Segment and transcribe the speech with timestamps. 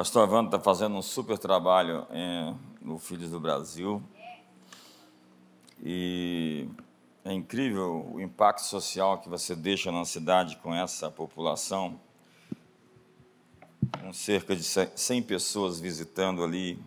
[0.00, 4.02] pastor Evandro está fazendo um super trabalho em, no Filhos do Brasil.
[5.78, 6.66] E
[7.22, 12.00] é incrível o impacto social que você deixa na cidade com essa população.
[14.00, 16.82] Com cerca de 100 pessoas visitando ali,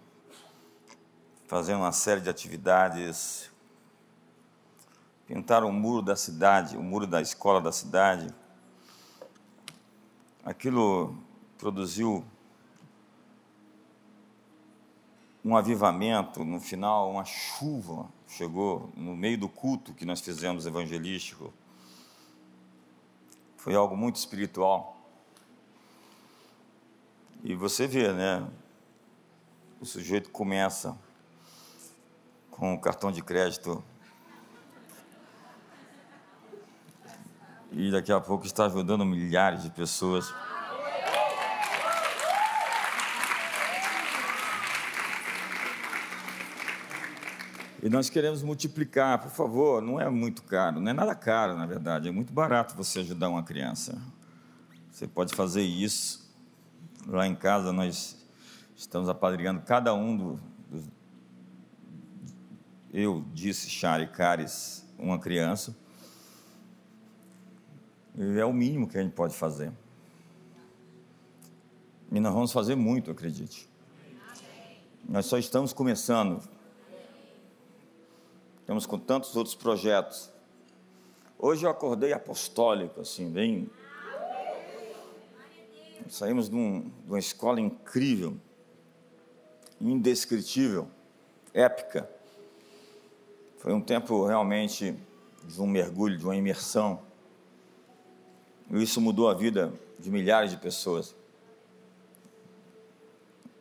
[1.46, 3.52] fazendo uma série de atividades.
[5.28, 8.34] Pintaram o muro da cidade, o muro da escola da cidade.
[10.44, 11.16] Aquilo
[11.60, 12.26] produziu
[15.44, 21.54] um avivamento, no final, uma chuva chegou no meio do culto que nós fizemos evangelístico.
[23.58, 24.98] Foi algo muito espiritual.
[27.44, 28.48] E você vê, né?
[29.82, 30.98] O sujeito começa
[32.50, 33.84] com o cartão de crédito
[37.70, 40.34] e daqui a pouco está ajudando milhares de pessoas.
[47.84, 51.66] E nós queremos multiplicar, por favor, não é muito caro, não é nada caro, na
[51.66, 54.02] verdade, é muito barato você ajudar uma criança.
[54.90, 56.34] Você pode fazer isso.
[57.06, 58.26] Lá em casa nós
[58.74, 60.40] estamos apadrinhando cada um dos.
[60.70, 60.92] Do,
[62.94, 65.76] eu disse Chari Cares, uma criança.
[68.16, 69.74] E é o mínimo que a gente pode fazer.
[72.10, 73.68] E nós vamos fazer muito, acredite.
[75.04, 76.53] Nós só estamos começando.
[78.66, 80.32] Temos com tantos outros projetos.
[81.38, 83.70] Hoje eu acordei apostólico, assim, bem.
[86.08, 88.38] Saímos de, um, de uma escola incrível,
[89.82, 90.88] indescritível,
[91.54, 92.10] épica.
[93.58, 94.98] Foi um tempo realmente
[95.44, 97.02] de um mergulho, de uma imersão.
[98.70, 101.14] E isso mudou a vida de milhares de pessoas.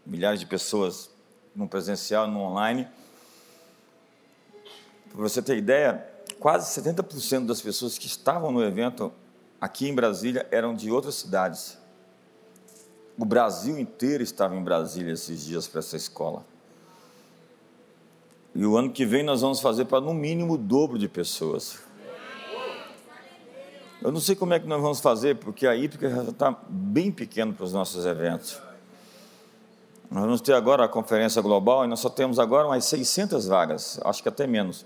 [0.07, 1.11] Milhares de pessoas
[1.55, 2.89] no presencial, no online
[5.13, 6.07] para você ter ideia,
[6.41, 9.13] quase 70% das pessoas que estavam no evento
[9.61, 11.79] aqui em Brasília eram de outras cidades.
[13.19, 16.45] O Brasil inteiro estava em Brasília esses dias para essa escola.
[18.55, 21.79] E o ano que vem nós vamos fazer para no mínimo o dobro de pessoas.
[24.01, 27.13] Eu não sei como é que nós vamos fazer, porque a Ípica já está bem
[27.13, 28.61] pequeno para os nossos eventos.
[30.11, 34.01] Nós vamos ter agora a conferência global e nós só temos agora umas 600 vagas,
[34.05, 34.85] acho que até menos.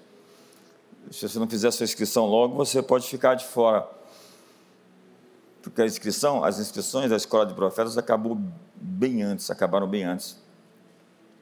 [1.11, 3.89] Se você não fizer sua inscrição logo, você pode ficar de fora.
[5.63, 8.39] Porque a inscrição, as inscrições da Escola de Profetas acabou
[8.75, 10.37] bem antes, acabaram bem antes.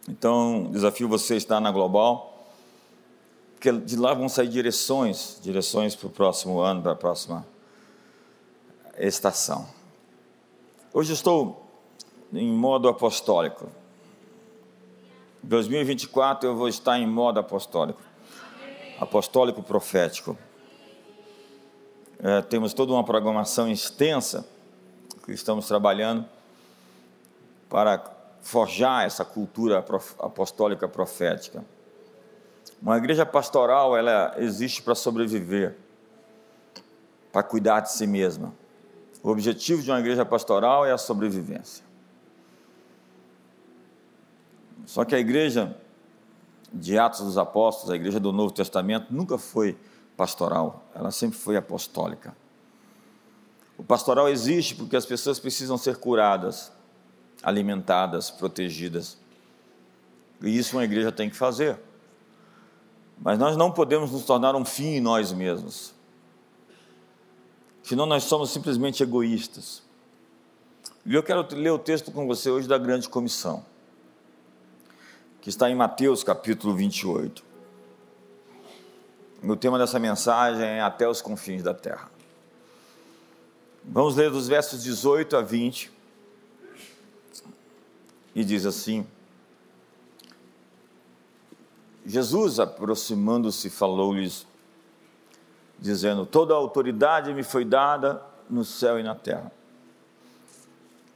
[0.08, 2.46] Então, desafio você estar na Global,
[3.54, 7.46] porque de lá vão sair direções, direções para o próximo ano, para a próxima
[8.98, 9.66] estação.
[10.92, 11.66] Hoje estou
[12.32, 13.68] em modo apostólico.
[15.42, 18.00] 2024 eu vou estar em modo apostólico
[18.98, 20.36] apostólico profético.
[22.18, 24.46] É, temos toda uma programação extensa
[25.24, 26.24] que estamos trabalhando
[27.68, 28.02] para
[28.42, 29.84] forjar essa cultura
[30.18, 31.64] apostólica profética.
[32.80, 35.76] Uma igreja pastoral, ela existe para sobreviver,
[37.32, 38.54] para cuidar de si mesma.
[39.22, 41.84] O objetivo de uma igreja pastoral é a sobrevivência.
[44.84, 45.74] Só que a igreja
[46.74, 49.78] de Atos dos Apóstolos, a igreja do Novo Testamento, nunca foi
[50.16, 52.36] pastoral, ela sempre foi apostólica.
[53.78, 56.72] O pastoral existe porque as pessoas precisam ser curadas,
[57.42, 59.16] alimentadas, protegidas.
[60.42, 61.78] E isso uma igreja tem que fazer.
[63.18, 65.92] Mas nós não podemos nos tornar um fim em nós mesmos.
[67.82, 69.82] Senão nós somos simplesmente egoístas.
[71.04, 73.64] E eu quero ler o texto com você hoje da grande comissão
[75.44, 77.44] que está em Mateus capítulo 28.
[79.42, 82.10] O tema dessa mensagem é Até os confins da terra.
[83.84, 85.92] Vamos ler dos versos 18 a 20.
[88.34, 89.06] E diz assim:
[92.06, 94.46] Jesus, aproximando-se, falou-lhes,
[95.78, 99.52] dizendo: Toda a autoridade me foi dada no céu e na terra.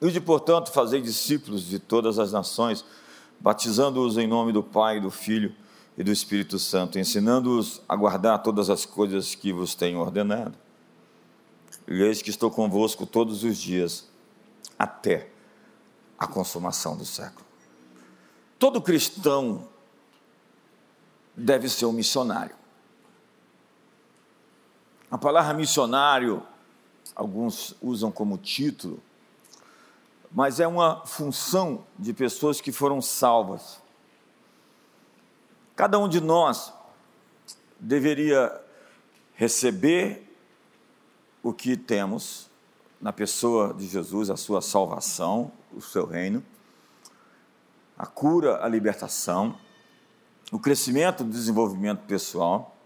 [0.03, 2.85] E de, portanto, fazer discípulos de todas as nações,
[3.41, 5.55] batizando-os em nome do Pai, do Filho
[5.97, 10.57] e do Espírito Santo, ensinando-os a guardar todas as coisas que vos tenho ordenado.
[11.87, 14.09] E eis que estou convosco todos os dias,
[14.79, 15.31] até
[16.19, 17.47] a consumação do século.
[18.59, 19.69] Todo cristão
[21.37, 22.57] deve ser um missionário.
[25.11, 26.43] A palavra missionário,
[27.15, 29.01] alguns usam como título,
[30.31, 33.81] mas é uma função de pessoas que foram salvas.
[35.75, 36.73] Cada um de nós
[37.79, 38.61] deveria
[39.35, 40.29] receber
[41.43, 42.51] o que temos
[43.01, 46.45] na pessoa de Jesus, a sua salvação, o seu reino,
[47.97, 49.57] a cura, a libertação,
[50.51, 52.77] o crescimento, o desenvolvimento pessoal,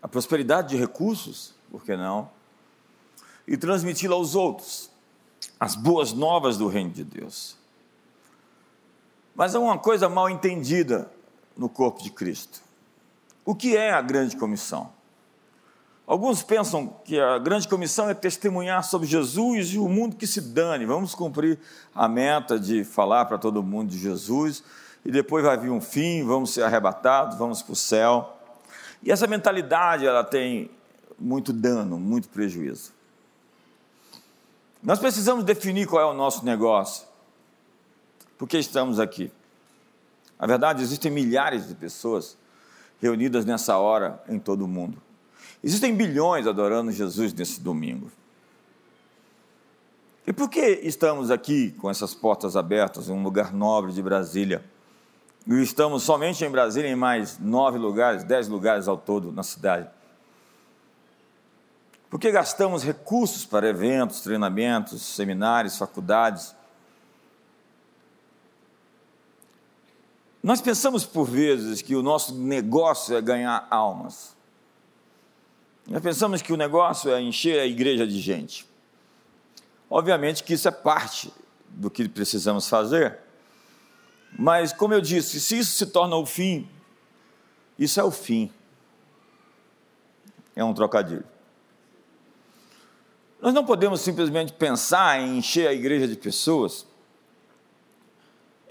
[0.00, 2.30] a prosperidade de recursos, por que não?
[3.46, 4.91] E transmiti-la aos outros,
[5.62, 7.56] as boas novas do reino de Deus.
[9.32, 11.08] Mas há uma coisa mal entendida
[11.56, 12.60] no corpo de Cristo.
[13.44, 14.90] O que é a grande comissão?
[16.04, 20.40] Alguns pensam que a grande comissão é testemunhar sobre Jesus e o mundo que se
[20.40, 20.84] dane.
[20.84, 21.60] Vamos cumprir
[21.94, 24.64] a meta de falar para todo mundo de Jesus
[25.04, 28.36] e depois vai vir um fim, vamos ser arrebatados, vamos para o céu.
[29.00, 30.68] E essa mentalidade ela tem
[31.16, 33.00] muito dano, muito prejuízo.
[34.82, 37.06] Nós precisamos definir qual é o nosso negócio.
[38.36, 39.30] Por que estamos aqui?
[40.38, 42.36] Na verdade, existem milhares de pessoas
[43.00, 45.00] reunidas nessa hora em todo o mundo.
[45.62, 48.10] Existem bilhões adorando Jesus nesse domingo.
[50.26, 54.64] E por que estamos aqui com essas portas abertas em um lugar nobre de Brasília?
[55.46, 59.88] E estamos somente em Brasília em mais nove lugares, dez lugares ao todo na cidade.
[62.12, 66.54] Por que gastamos recursos para eventos, treinamentos, seminários, faculdades?
[70.42, 74.36] Nós pensamos por vezes que o nosso negócio é ganhar almas.
[75.86, 78.66] Nós pensamos que o negócio é encher a igreja de gente.
[79.88, 81.32] Obviamente que isso é parte
[81.66, 83.20] do que precisamos fazer.
[84.38, 86.68] Mas, como eu disse, se isso se torna o fim,
[87.78, 88.52] isso é o fim.
[90.54, 91.31] É um trocadilho.
[93.42, 96.86] Nós não podemos simplesmente pensar em encher a igreja de pessoas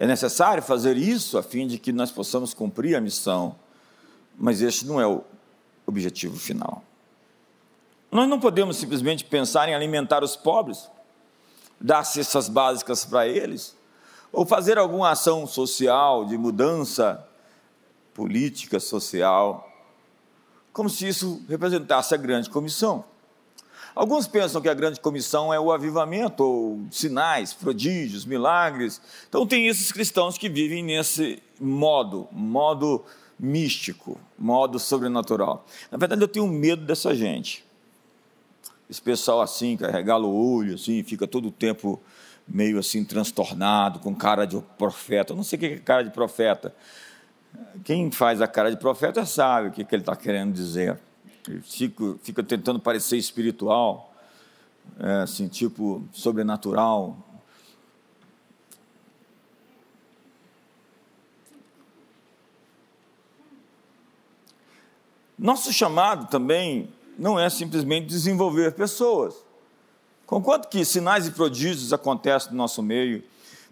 [0.01, 3.55] é necessário fazer isso a fim de que nós possamos cumprir a missão,
[4.35, 5.23] mas este não é o
[5.85, 6.83] objetivo final.
[8.11, 10.89] Nós não podemos simplesmente pensar em alimentar os pobres,
[11.79, 13.77] dar cestas básicas para eles,
[14.33, 17.23] ou fazer alguma ação social de mudança
[18.15, 19.71] política, social,
[20.73, 23.10] como se isso representasse a grande comissão.
[23.93, 29.01] Alguns pensam que a grande comissão é o avivamento, ou sinais, prodígios, milagres.
[29.27, 33.03] Então, tem esses cristãos que vivem nesse modo, modo
[33.37, 35.65] místico, modo sobrenatural.
[35.91, 37.65] Na verdade, eu tenho medo dessa gente.
[38.89, 41.99] Esse pessoal assim, que regala o olho, assim, fica todo o tempo
[42.47, 45.33] meio assim transtornado, com cara de profeta.
[45.33, 46.73] Eu não sei o que é cara de profeta.
[47.83, 50.99] Quem faz a cara de profeta sabe o que ele está querendo dizer
[51.61, 54.13] fica, fica tentando parecer espiritual,
[54.99, 57.17] é, assim, tipo sobrenatural.
[65.37, 69.35] Nosso chamado também não é simplesmente desenvolver pessoas.
[70.25, 73.23] Conquanto que sinais e prodígios acontecem no nosso meio,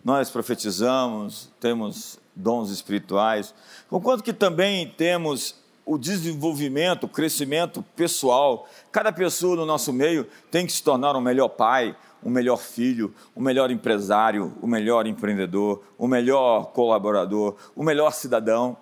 [0.03, 3.53] nós profetizamos, temos dons espirituais,
[3.89, 5.55] conquanto que também temos
[5.89, 8.69] o desenvolvimento, o crescimento pessoal.
[8.91, 13.11] Cada pessoa no nosso meio tem que se tornar um melhor pai, um melhor filho,
[13.35, 18.77] um melhor empresário, um melhor empreendedor, um melhor colaborador, um melhor cidadão.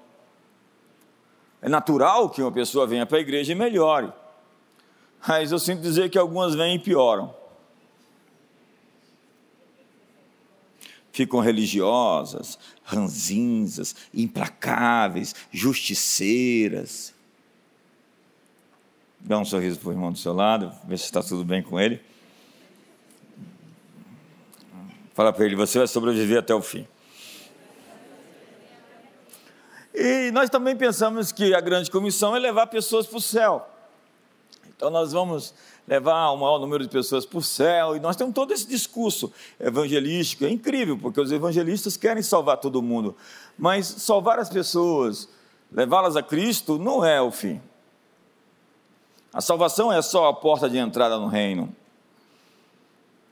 [1.61, 4.11] É natural que uma pessoa venha para a igreja e melhore.
[5.25, 7.33] Mas eu sinto dizer que algumas vêm e pioram.
[11.17, 17.11] Ficam religiosas, ranzinzas, implacáveis, justiceiras.
[19.19, 21.79] Dá um sorriso para o irmão do seu lado, vê se está tudo bem com
[21.79, 21.99] ele.
[25.15, 26.87] Fala para ele: você vai sobreviver até o fim.
[29.91, 33.67] E nós também pensamos que a grande comissão é levar pessoas para o céu.
[34.67, 35.55] Então nós vamos
[35.87, 39.31] levar o maior número de pessoas para o céu, e nós temos todo esse discurso
[39.59, 43.15] evangelístico, é incrível, porque os evangelistas querem salvar todo mundo,
[43.57, 45.29] mas salvar as pessoas,
[45.71, 47.61] levá-las a Cristo, não é o fim.
[49.33, 51.73] A salvação é só a porta de entrada no reino.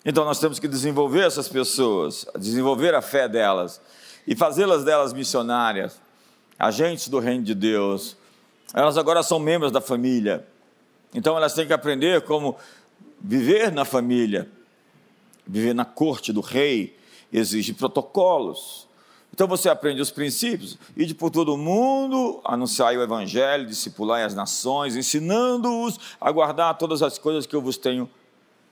[0.05, 3.81] Então nós temos que desenvolver essas pessoas, desenvolver a fé delas
[4.27, 5.99] e fazê-las delas missionárias,
[6.59, 8.15] agentes do reino de Deus.
[8.73, 10.47] Elas agora são membros da família.
[11.15, 12.57] Então elas têm que aprender como
[13.21, 14.49] viver na família,
[15.47, 16.97] viver na corte do rei,
[17.31, 18.85] exige protocolos.
[19.33, 24.35] Então você aprende os princípios, ir por todo o mundo, anunciar o evangelho, discipular as
[24.35, 28.09] nações, ensinando-os a guardar todas as coisas que eu vos tenho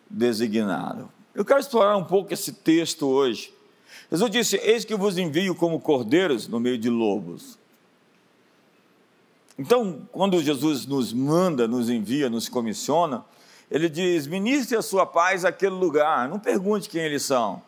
[0.09, 1.09] designado.
[1.33, 3.53] Eu quero explorar um pouco esse texto hoje.
[4.11, 7.57] Jesus disse: Eis que vos envio como cordeiros no meio de lobos.
[9.57, 13.23] Então, quando Jesus nos manda, nos envia, nos comissiona,
[13.69, 17.61] ele diz: ministre a sua paz àquele lugar, não pergunte quem eles são.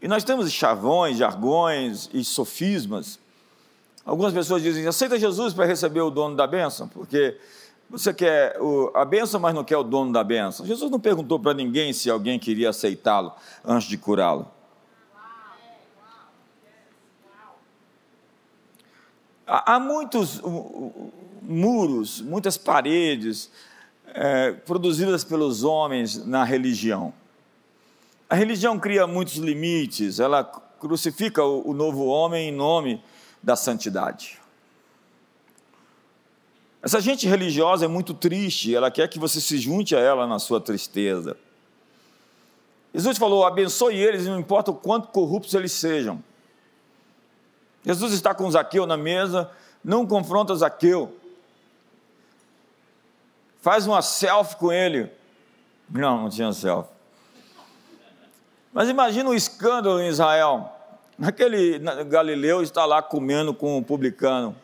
[0.00, 3.18] E nós temos chavões, jargões e sofismas.
[4.04, 7.36] Algumas pessoas dizem: aceita Jesus para receber o dono da bênção, porque
[7.88, 8.56] você quer
[8.94, 10.66] a bênção, mas não quer o dono da bênção.
[10.66, 13.32] Jesus não perguntou para ninguém se alguém queria aceitá-lo
[13.64, 14.46] antes de curá-lo.
[19.46, 20.40] Há muitos
[21.42, 23.50] muros, muitas paredes
[24.06, 27.12] é, produzidas pelos homens na religião.
[28.28, 33.02] A religião cria muitos limites, ela crucifica o novo homem em nome
[33.42, 34.40] da santidade.
[36.82, 40.38] Essa gente religiosa é muito triste, ela quer que você se junte a ela na
[40.38, 41.36] sua tristeza.
[42.94, 46.22] Jesus falou: abençoe eles, não importa o quanto corruptos eles sejam.
[47.84, 49.50] Jesus está com Zaqueu na mesa,
[49.84, 51.14] não confronta Zaqueu.
[53.60, 55.10] Faz uma selfie com ele.
[55.90, 56.90] Não, não tinha selfie.
[58.72, 60.72] Mas imagina o escândalo em Israel.
[61.22, 64.56] Aquele Galileu está lá comendo com o publicano.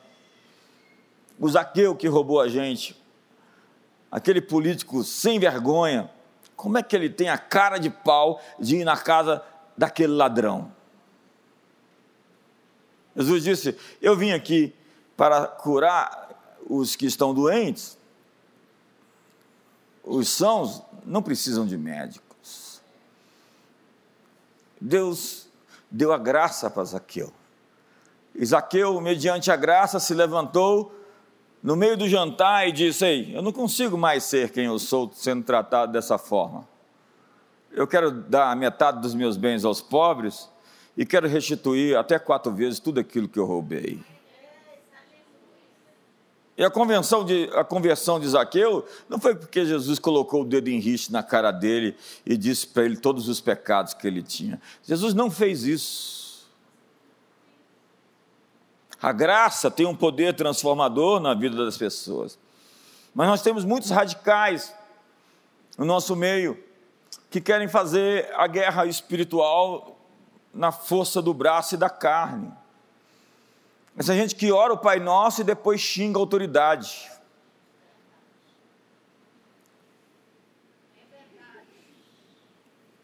[1.39, 3.01] O Zaqueu que roubou a gente.
[4.11, 6.11] Aquele político sem vergonha.
[6.57, 9.43] Como é que ele tem a cara de pau de ir na casa
[9.77, 10.73] daquele ladrão?
[13.21, 14.75] Jesus disse: Eu vim aqui
[15.17, 16.31] para curar
[16.69, 17.99] os que estão doentes.
[20.03, 22.81] Os sãos não precisam de médicos.
[24.81, 25.49] Deus
[25.91, 27.33] deu a graça para Zaqueu.
[28.35, 30.95] E Zaqueu, mediante a graça, se levantou
[31.63, 35.11] no meio do jantar e disse: Ei, eu não consigo mais ser quem eu sou
[35.15, 36.67] sendo tratado dessa forma.
[37.71, 40.49] Eu quero dar metade dos meus bens aos pobres
[41.01, 43.99] e quero restituir até quatro vezes tudo aquilo que eu roubei.
[46.59, 50.69] E a convenção de, a conversão de Zaqueu não foi porque Jesus colocou o dedo
[50.69, 54.61] em riste na cara dele e disse para ele todos os pecados que ele tinha.
[54.83, 56.47] Jesus não fez isso.
[59.01, 62.39] A graça tem um poder transformador na vida das pessoas.
[63.15, 64.75] Mas nós temos muitos radicais
[65.79, 66.63] no nosso meio
[67.31, 69.97] que querem fazer a guerra espiritual
[70.53, 72.53] na força do braço e da carne.
[73.97, 77.11] Essa gente que ora o Pai Nosso e depois xinga a autoridade.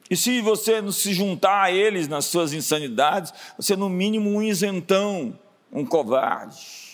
[0.08, 4.30] E se você não se juntar a eles nas suas insanidades, você é no mínimo
[4.30, 5.36] um isentão,
[5.72, 6.86] um covarde.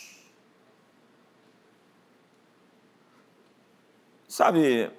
[4.26, 4.90] Sabe,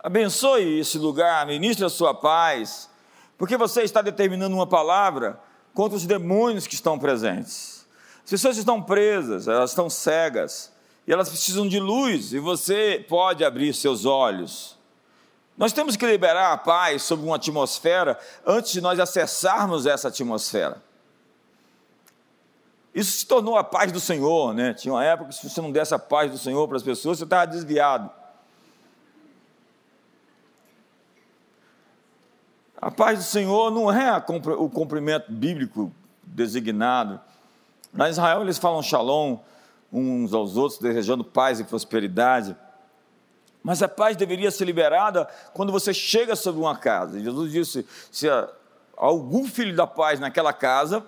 [0.00, 2.90] abençoe esse lugar, ministre a sua paz,
[3.38, 5.38] porque você está determinando uma palavra
[5.74, 7.86] contra os demônios que estão presentes.
[8.24, 10.72] As pessoas estão presas, elas estão cegas,
[11.06, 14.76] e elas precisam de luz, e você pode abrir seus olhos.
[15.56, 20.82] Nós temos que liberar a paz sobre uma atmosfera antes de nós acessarmos essa atmosfera.
[22.94, 24.74] Isso se tornou a paz do Senhor, né?
[24.74, 27.18] Tinha uma época que se você não desse a paz do Senhor para as pessoas,
[27.18, 28.10] você estava desviado.
[32.80, 34.16] A paz do Senhor não é
[34.58, 35.92] o cumprimento bíblico
[36.22, 37.20] designado.
[37.92, 39.38] Na Israel eles falam shalom
[39.92, 42.56] uns aos outros, desejando paz e prosperidade.
[43.62, 47.18] Mas a paz deveria ser liberada quando você chega sobre uma casa.
[47.18, 48.48] Jesus disse: se há
[48.96, 51.04] algum filho da paz naquela casa,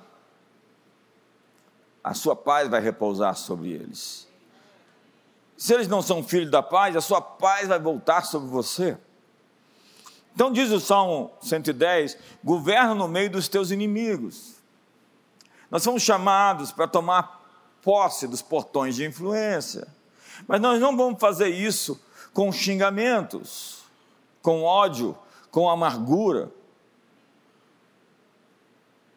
[2.02, 4.26] a sua paz vai repousar sobre eles.
[5.56, 8.96] Se eles não são filhos da paz, a sua paz vai voltar sobre você.
[10.34, 14.56] Então diz o Salmo 110: governa no meio dos teus inimigos.
[15.70, 17.38] Nós somos chamados para tomar
[17.82, 19.86] posse dos portões de influência,
[20.46, 22.00] mas nós não vamos fazer isso
[22.32, 23.82] com xingamentos,
[24.42, 25.16] com ódio,
[25.50, 26.50] com amargura,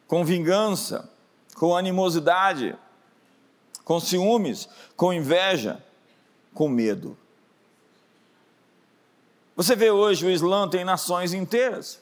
[0.07, 1.09] com vingança,
[1.55, 2.75] com animosidade,
[3.85, 5.83] com ciúmes, com inveja,
[6.53, 7.17] com medo.
[9.61, 12.01] Você vê hoje o Islã tem nações inteiras.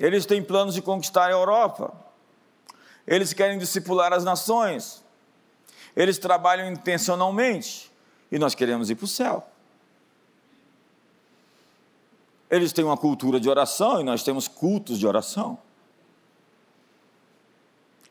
[0.00, 1.94] Eles têm planos de conquistar a Europa.
[3.06, 5.04] Eles querem discipular as nações.
[5.94, 7.92] Eles trabalham intencionalmente.
[8.28, 9.46] E nós queremos ir para o céu.
[12.50, 15.56] Eles têm uma cultura de oração e nós temos cultos de oração.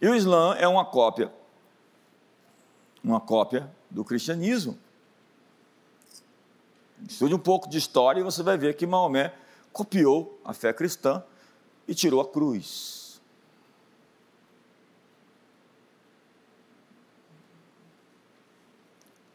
[0.02, 1.34] E o Islã é uma cópia,
[3.04, 4.80] uma cópia do cristianismo.
[7.08, 9.34] Estude um pouco de história e você vai ver que Maomé
[9.72, 11.24] copiou a fé cristã
[11.88, 13.22] e tirou a cruz.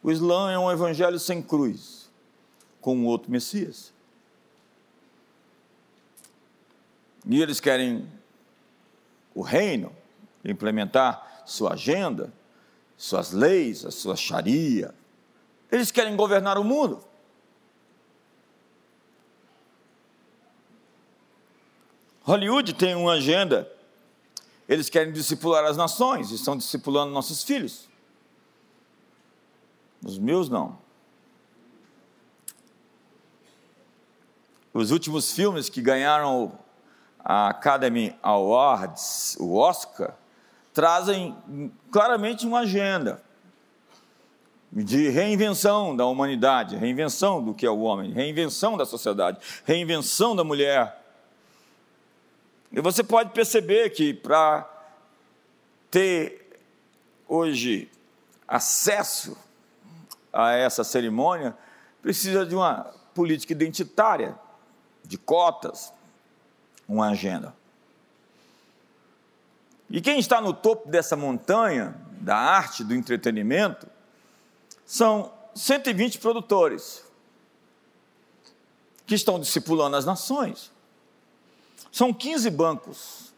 [0.03, 2.09] O Islã é um evangelho sem cruz,
[2.81, 3.93] com um outro Messias.
[7.27, 8.11] E eles querem
[9.35, 9.95] o reino,
[10.43, 12.33] implementar sua agenda,
[12.97, 14.95] suas leis, a sua sharia.
[15.71, 17.05] Eles querem governar o mundo.
[22.29, 23.67] Hollywood tem uma agenda.
[24.69, 27.89] Eles querem discipular as nações, estão discipulando nossos filhos.
[30.05, 30.79] Os meus não.
[34.75, 36.53] Os últimos filmes que ganharam
[37.19, 40.15] a Academy Awards, o Oscar,
[40.75, 41.35] trazem
[41.91, 43.23] claramente uma agenda
[44.71, 50.45] de reinvenção da humanidade, reinvenção do que é o homem, reinvenção da sociedade, reinvenção da
[50.45, 50.98] mulher.
[52.71, 54.69] E você pode perceber que para
[55.91, 56.61] ter
[57.27, 57.91] hoje
[58.47, 59.37] acesso
[60.33, 61.57] a essa cerimônia,
[62.01, 62.85] precisa de uma
[63.15, 64.39] política identitária,
[65.05, 65.93] de cotas,
[66.89, 67.55] uma agenda.
[69.91, 73.87] E quem está no topo dessa montanha da arte, do entretenimento,
[74.85, 77.05] são 120 produtores
[79.07, 80.71] que estão discipulando as nações.
[81.91, 83.33] São 15 bancos.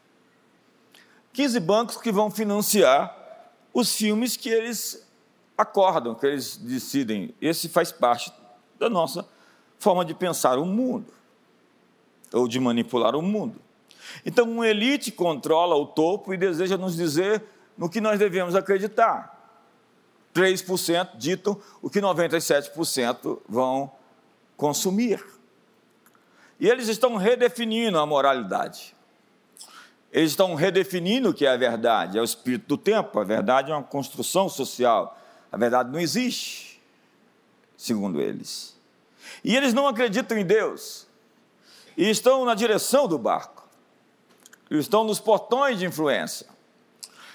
[1.33, 3.17] 15 bancos que vão financiar
[3.73, 5.07] os filmes que eles
[5.57, 7.33] acordam, que eles decidem.
[7.41, 8.31] Esse faz parte
[8.77, 9.25] da nossa
[9.79, 11.13] forma de pensar o mundo,
[12.33, 13.59] ou de manipular o mundo.
[14.25, 17.43] Então, uma elite controla o topo e deseja nos dizer
[17.77, 19.39] no que nós devemos acreditar.
[20.33, 23.91] 3% ditam o que 97% vão
[24.55, 25.23] consumir.
[26.61, 28.95] E eles estão redefinindo a moralidade.
[30.13, 33.19] Eles estão redefinindo o que é a verdade, é o espírito do tempo.
[33.19, 35.17] A verdade é uma construção social.
[35.51, 36.79] A verdade não existe,
[37.75, 38.79] segundo eles.
[39.43, 41.07] E eles não acreditam em Deus.
[41.97, 43.67] E estão na direção do barco.
[44.69, 46.45] E estão nos portões de influência.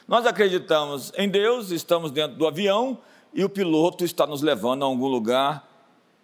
[0.06, 2.96] Nós acreditamos em Deus, estamos dentro do avião
[3.34, 5.68] e o piloto está nos levando a algum lugar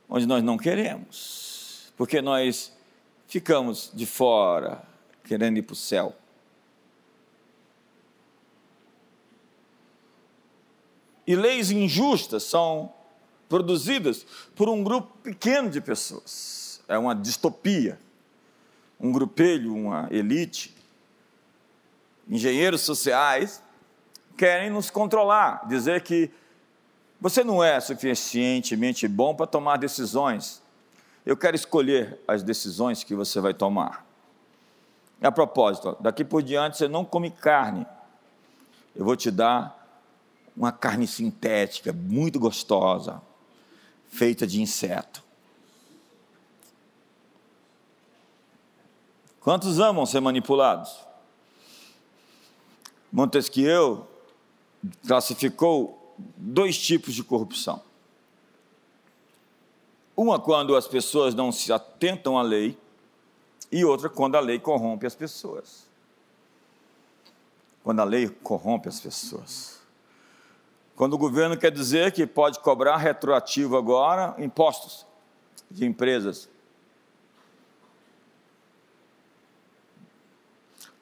[0.09, 2.72] onde nós não queremos, porque nós
[3.33, 4.83] ficamos de fora,
[5.25, 6.15] querendo ir para o céu.
[11.27, 12.93] E leis injustas são
[13.49, 16.83] produzidas por um grupo pequeno de pessoas.
[16.87, 17.99] É uma distopia,
[19.01, 20.77] um grupelho, uma elite,
[22.29, 23.63] engenheiros sociais
[24.37, 26.31] querem nos controlar, dizer que
[27.19, 30.62] você não é suficientemente bom para tomar decisões.
[31.25, 34.05] Eu quero escolher as decisões que você vai tomar.
[35.21, 37.87] A propósito, daqui por diante você não come carne.
[38.95, 39.79] Eu vou te dar
[40.57, 43.23] uma carne sintética, muito gostosa,
[44.09, 45.23] feita de inseto.
[49.41, 50.95] Quantos amam ser manipulados?
[53.13, 54.09] Montesquieu
[55.07, 57.83] classificou dois tipos de corrupção.
[60.17, 62.79] Uma quando as pessoas não se atentam à lei,
[63.71, 65.87] e outra quando a lei corrompe as pessoas.
[67.83, 69.81] Quando a lei corrompe as pessoas.
[70.95, 75.07] Quando o governo quer dizer que pode cobrar retroativo agora impostos
[75.71, 76.49] de empresas.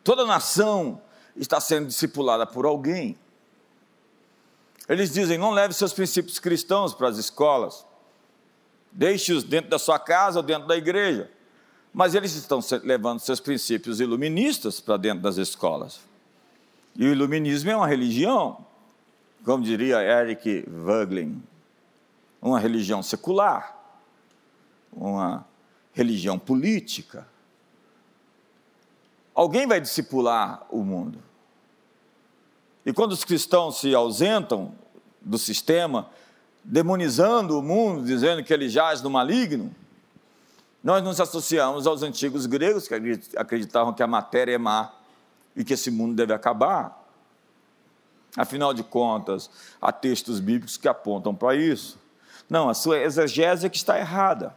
[0.04, 1.02] Toda nação
[1.36, 3.18] está sendo discipulada por alguém.
[4.88, 7.84] Eles dizem: não leve seus princípios cristãos para as escolas,
[8.92, 11.30] deixe-os dentro da sua casa ou dentro da igreja.
[11.92, 16.00] Mas eles estão levando seus princípios iluministas para dentro das escolas.
[16.96, 18.64] E o iluminismo é uma religião,
[19.44, 21.42] como diria Eric Voegelin,
[22.40, 23.76] uma religião secular,
[24.92, 25.46] uma
[25.92, 27.26] religião política.
[29.34, 31.22] Alguém vai discipular o mundo.
[32.84, 34.74] E quando os cristãos se ausentam
[35.20, 36.08] do sistema,
[36.64, 39.74] demonizando o mundo, dizendo que ele jaz no maligno,
[40.82, 42.94] nós nos associamos aos antigos gregos que
[43.36, 44.92] acreditavam que a matéria é má
[45.54, 46.98] e que esse mundo deve acabar.
[48.36, 51.98] Afinal de contas, há textos bíblicos que apontam para isso.
[52.48, 54.54] Não, a sua exegese é que está errada.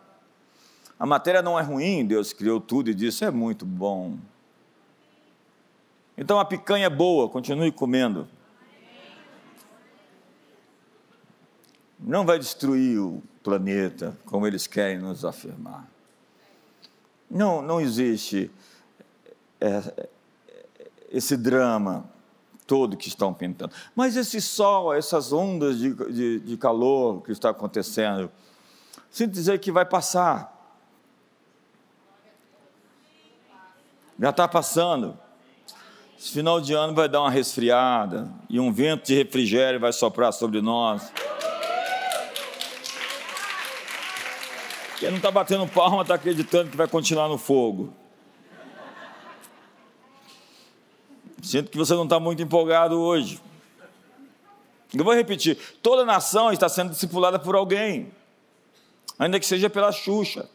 [0.99, 4.17] A matéria não é ruim, Deus criou tudo e disse: é muito bom.
[6.17, 8.27] Então a picanha é boa, continue comendo.
[12.05, 15.87] Não vai destruir o planeta, como eles querem nos afirmar.
[17.31, 18.51] Não, não existe
[19.59, 20.07] é,
[21.09, 22.05] esse drama
[22.67, 23.73] todo que estão pintando.
[23.95, 28.29] Mas esse sol, essas ondas de, de, de calor que está acontecendo,
[29.09, 30.51] sinto dizer que vai passar.
[34.19, 35.17] Já está passando.
[36.19, 40.31] Esse final de ano vai dar uma resfriada e um vento de refrigério vai soprar
[40.31, 41.11] sobre nós.
[45.03, 47.93] Quem não está batendo palma está acreditando que vai continuar no fogo.
[51.41, 53.41] Sinto que você não está muito empolgado hoje.
[54.93, 58.13] Eu vou repetir: toda nação está sendo discipulada por alguém,
[59.19, 60.49] ainda que seja pela Xuxa,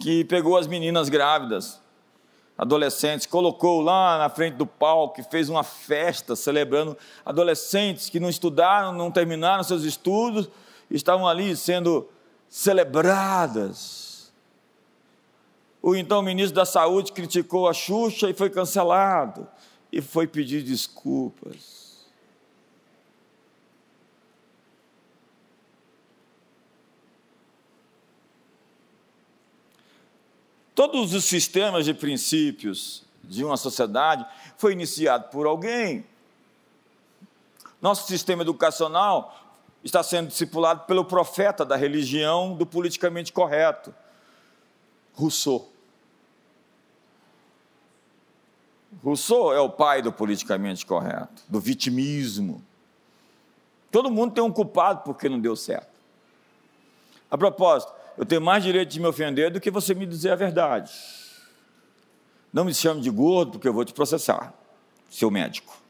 [0.00, 1.80] que pegou as meninas grávidas,
[2.58, 8.28] adolescentes, colocou lá na frente do palco e fez uma festa celebrando adolescentes que não
[8.28, 10.50] estudaram, não terminaram seus estudos,
[10.96, 12.08] estavam ali sendo
[12.48, 14.32] celebradas.
[15.80, 19.48] O então ministro da Saúde criticou a Xuxa e foi cancelado,
[19.90, 21.82] e foi pedir desculpas.
[30.74, 34.26] Todos os sistemas de princípios de uma sociedade
[34.56, 36.06] foi iniciado por alguém.
[37.80, 39.41] Nosso sistema educacional
[39.82, 43.94] está sendo discipulado pelo profeta da religião do politicamente correto,
[45.14, 45.70] Rousseau.
[49.02, 52.62] Rousseau é o pai do politicamente correto, do vitimismo.
[53.90, 55.90] Todo mundo tem um culpado porque não deu certo.
[57.30, 60.36] A propósito, eu tenho mais direito de me ofender do que você me dizer a
[60.36, 60.92] verdade.
[62.52, 64.52] Não me chame de gordo, porque eu vou te processar,
[65.10, 65.81] seu médico.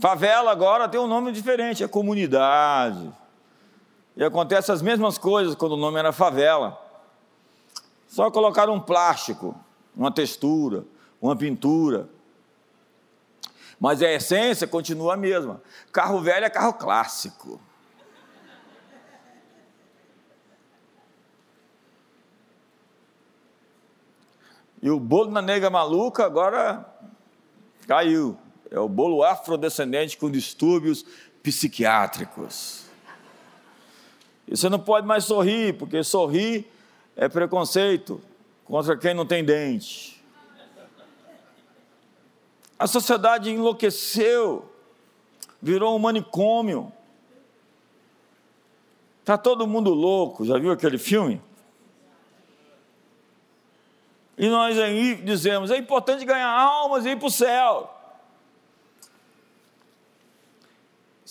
[0.00, 3.12] Favela agora tem um nome diferente, é comunidade.
[4.16, 6.80] E acontece as mesmas coisas quando o nome era favela.
[8.06, 9.54] Só colocar um plástico,
[9.96, 10.84] uma textura,
[11.20, 12.08] uma pintura.
[13.78, 15.60] Mas a essência continua a mesma.
[15.92, 17.60] Carro velho é carro clássico.
[24.80, 26.84] E o bolo na nega maluca agora
[27.86, 28.38] caiu
[28.74, 31.06] é o bolo afrodescendente com distúrbios
[31.44, 32.86] psiquiátricos.
[34.48, 36.68] E você não pode mais sorrir, porque sorrir
[37.14, 38.20] é preconceito
[38.64, 40.20] contra quem não tem dente.
[42.76, 44.68] A sociedade enlouqueceu,
[45.62, 46.92] virou um manicômio.
[49.20, 51.40] Está todo mundo louco, já viu aquele filme?
[54.36, 57.93] E nós aí dizemos: é importante ganhar almas e ir para o céu.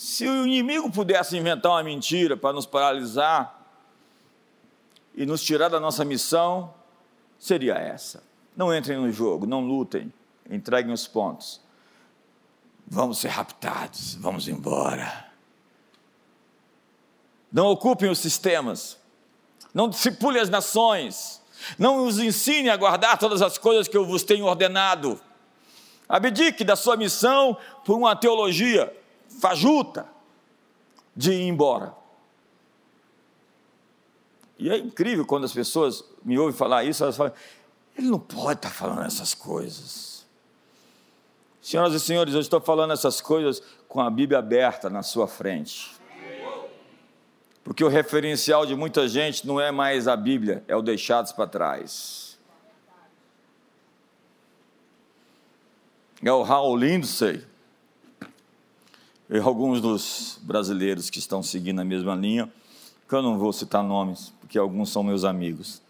[0.04, 3.58] Se o inimigo pudesse inventar uma mentira para nos paralisar
[5.16, 6.74] e nos tirar da nossa missão,
[7.40, 8.22] seria essa.
[8.54, 10.12] Não entrem no jogo, não lutem,
[10.50, 11.62] entreguem os pontos.
[12.86, 15.32] Vamos ser raptados, vamos embora.
[17.50, 19.00] Não ocupem os sistemas,
[19.74, 21.42] não discipule as nações,
[21.80, 25.18] não os ensine a guardar todas as coisas que eu vos tenho ordenado.
[26.10, 28.94] Abdique da sua missão por uma teologia
[29.40, 30.08] fajuta
[31.16, 31.94] de ir embora.
[34.58, 37.34] E é incrível quando as pessoas me ouvem falar isso, elas falam,
[37.98, 40.26] ele não pode estar falando essas coisas.
[41.62, 45.96] Senhoras e senhores, eu estou falando essas coisas com a Bíblia aberta na sua frente.
[47.64, 51.48] Porque o referencial de muita gente não é mais a Bíblia, é o deixados para
[51.48, 52.38] trás.
[56.22, 57.46] É o Hal Lindsay,
[59.34, 62.54] e alguns dos brasileiros que estão seguindo a mesma linha,
[63.10, 65.82] que eu não vou citar nomes, porque alguns são meus amigos.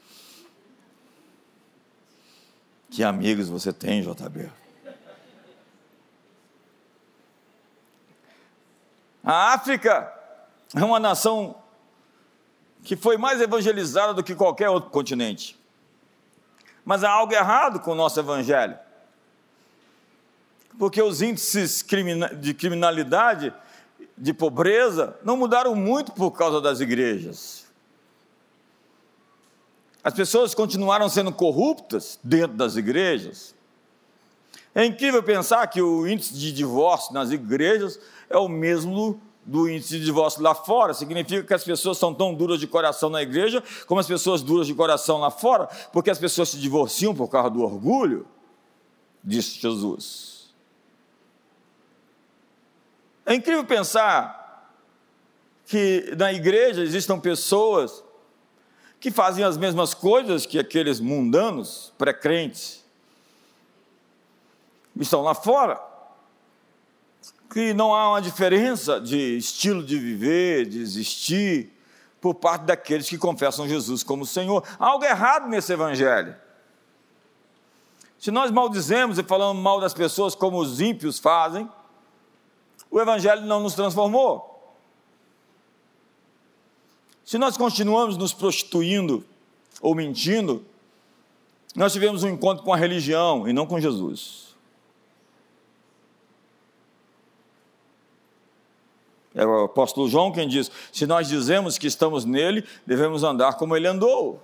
[2.90, 4.50] Que amigos você tem, JB?
[9.22, 10.14] A África
[10.74, 11.58] é uma nação
[12.82, 15.60] que foi mais evangelizada do que qualquer outro continente.
[16.86, 18.80] Mas há algo errado com o nosso evangelho
[20.78, 21.86] porque os índices
[22.40, 23.54] de criminalidade,
[24.18, 27.66] de pobreza, não mudaram muito por causa das igrejas.
[30.04, 33.56] As pessoas continuaram sendo corruptas dentro das igrejas.
[34.76, 40.00] É incrível pensar que o índice de divórcio nas igrejas é o mesmo do índice
[40.00, 40.94] de divórcio lá fora.
[40.94, 44.68] Significa que as pessoas são tão duras de coração na igreja como as pessoas duras
[44.68, 48.26] de coração lá fora, porque as pessoas se divorciam por causa do orgulho.
[49.24, 50.33] disse Jesus.
[53.26, 54.42] É incrível pensar
[55.66, 58.04] que na igreja existam pessoas
[59.00, 62.84] que fazem as mesmas coisas que aqueles mundanos, pré-crentes,
[65.00, 65.80] estão lá fora.
[67.52, 71.72] Que não há uma diferença de estilo de viver, de existir,
[72.20, 74.64] por parte daqueles que confessam Jesus como Senhor.
[74.80, 76.36] Há algo errado nesse evangelho.
[78.18, 81.70] Se nós maldizemos e falamos mal das pessoas como os ímpios fazem,
[82.94, 84.72] o evangelho não nos transformou.
[87.26, 89.26] Se nós continuamos nos prostituindo
[89.82, 90.64] ou mentindo,
[91.76, 94.54] nós tivemos um encontro com a religião e não com Jesus.
[99.34, 103.76] É o apóstolo João quem diz: se nós dizemos que estamos nele, devemos andar como
[103.76, 104.40] ele andou.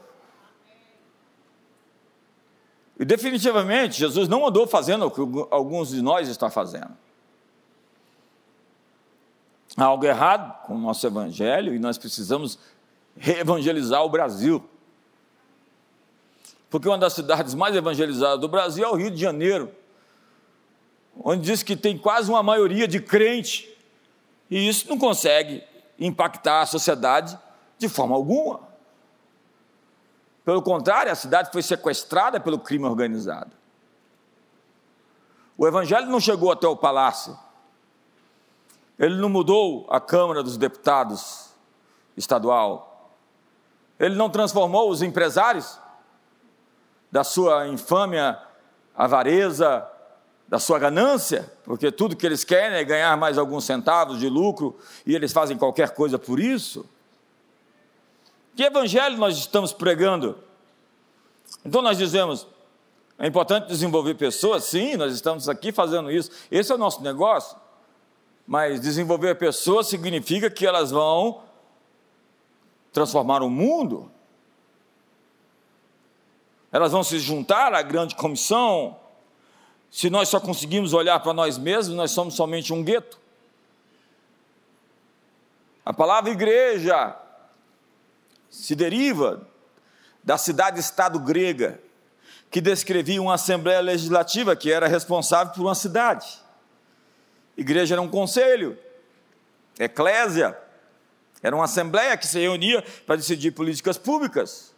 [3.00, 6.98] E definitivamente, Jesus não andou fazendo o que alguns de nós estão fazendo.
[9.80, 12.60] Há algo errado com o nosso evangelho e nós precisamos
[13.16, 14.62] reevangelizar o Brasil.
[16.70, 19.72] Porque uma das cidades mais evangelizadas do Brasil é o Rio de Janeiro,
[21.24, 23.74] onde diz que tem quase uma maioria de crente
[24.52, 25.64] e isso não consegue
[25.98, 27.40] impactar a sociedade
[27.78, 28.60] de forma alguma.
[30.44, 33.52] Pelo contrário, a cidade foi sequestrada pelo crime organizado.
[35.58, 37.38] O evangelho não chegou até o palácio.
[39.00, 41.52] Ele não mudou a Câmara dos Deputados
[42.18, 43.16] estadual.
[43.98, 45.80] Ele não transformou os empresários
[47.10, 48.38] da sua infâmia,
[48.94, 49.88] avareza,
[50.50, 54.78] da sua ganância, porque tudo que eles querem é ganhar mais alguns centavos de lucro
[55.06, 56.86] e eles fazem qualquer coisa por isso.
[58.56, 60.38] Que evangelho nós estamos pregando?
[61.64, 62.48] Então nós dizemos,
[63.18, 67.56] é importante desenvolver pessoas, sim, nós estamos aqui fazendo isso, esse é o nosso negócio,
[68.50, 71.44] mas desenvolver pessoas significa que elas vão
[72.92, 74.12] transformar o mundo,
[76.72, 79.00] elas vão se juntar à grande comissão,
[79.92, 83.20] se nós só conseguimos olhar para nós mesmos, nós somos somente um gueto.
[85.86, 87.16] A palavra igreja
[88.50, 89.48] se deriva
[90.24, 91.80] da cidade-estado grega,
[92.50, 96.49] que descrevia uma assembleia legislativa que era responsável por uma cidade.
[97.60, 98.78] Igreja era um conselho,
[99.78, 100.58] eclésia,
[101.44, 104.74] era uma assembleia que se reunia para decidir políticas públicas.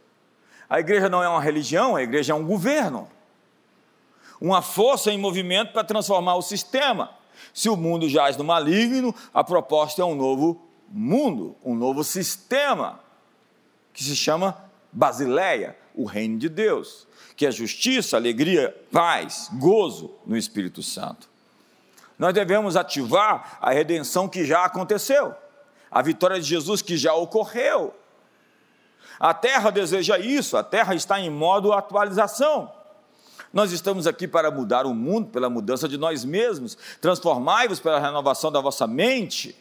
[0.69, 3.09] A igreja não é uma religião, a igreja é um governo
[4.41, 7.11] uma força em movimento para transformar o sistema.
[7.53, 12.99] Se o mundo jaz no maligno, a proposta é um novo mundo, um novo sistema,
[13.93, 14.57] que se chama
[14.91, 21.29] Basileia, o reino de Deus, que é justiça, alegria, paz, gozo no Espírito Santo.
[22.21, 25.33] Nós devemos ativar a redenção que já aconteceu,
[25.89, 27.95] a vitória de Jesus que já ocorreu.
[29.19, 32.71] A terra deseja isso, a terra está em modo atualização.
[33.51, 36.77] Nós estamos aqui para mudar o mundo pela mudança de nós mesmos.
[37.01, 39.55] Transformai-vos pela renovação da vossa mente.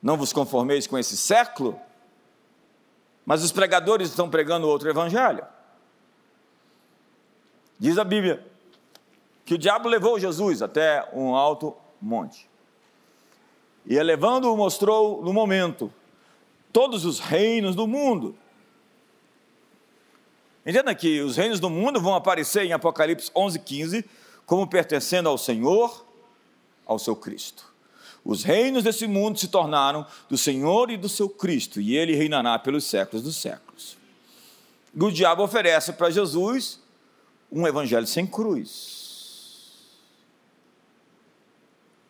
[0.00, 1.76] Não vos conformeis com esse século.
[3.24, 5.44] Mas os pregadores estão pregando outro evangelho.
[7.80, 8.46] Diz a Bíblia
[9.46, 12.50] que o diabo levou Jesus até um alto monte.
[13.86, 15.90] E elevando-o, mostrou no momento
[16.70, 18.36] todos os reinos do mundo
[20.66, 24.04] Entenda que os reinos do mundo vão aparecer em Apocalipse 11, 15,
[24.44, 26.04] como pertencendo ao Senhor,
[26.84, 27.72] ao seu Cristo.
[28.24, 32.58] Os reinos desse mundo se tornaram do Senhor e do seu Cristo, e ele reinará
[32.58, 33.96] pelos séculos dos séculos.
[34.92, 36.80] E o diabo oferece para Jesus
[37.52, 39.05] um evangelho sem cruz.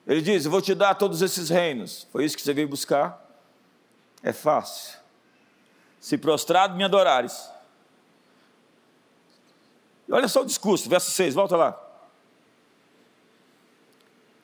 [0.06, 2.06] Ele diz: Eu vou te dar todos esses reinos.
[2.12, 3.24] Foi isso que você veio buscar?
[4.22, 4.98] É fácil.
[6.00, 7.50] Se prostrado me adorares,
[10.10, 11.80] Olha só o discurso, verso 6, volta lá.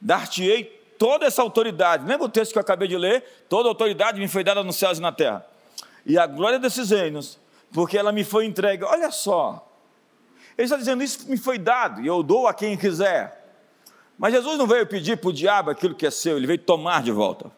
[0.01, 0.65] Dar-te-ei
[0.99, 2.05] toda essa autoridade.
[2.05, 3.45] Lembra o texto que eu acabei de ler?
[3.49, 5.47] Toda autoridade me foi dada nos céus e na terra.
[6.05, 7.39] E a glória desses reinos,
[7.73, 8.83] porque ela me foi entregue.
[8.83, 9.69] Olha só.
[10.59, 13.42] Ele está dizendo: Isso me foi dado, e eu dou a quem quiser.
[14.19, 17.03] Mas Jesus não veio pedir para o diabo aquilo que é seu, ele veio tomar
[17.03, 17.51] de volta.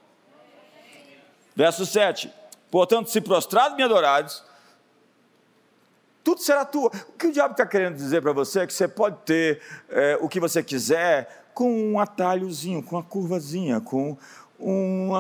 [1.55, 2.31] Verso 7:
[2.71, 4.43] Portanto, se prostrado me adorares,
[6.25, 6.91] tudo será tua.
[7.09, 10.19] O que o diabo está querendo dizer para você é que você pode ter é,
[10.21, 14.17] o que você quiser com um atalhozinho, com uma curvazinha, com
[14.59, 15.13] um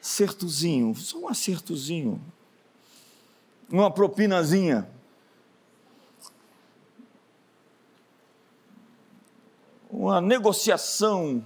[0.00, 2.20] acertozinho, só um acertozinho,
[3.70, 4.88] uma propinazinha.
[10.00, 11.44] Uma negociação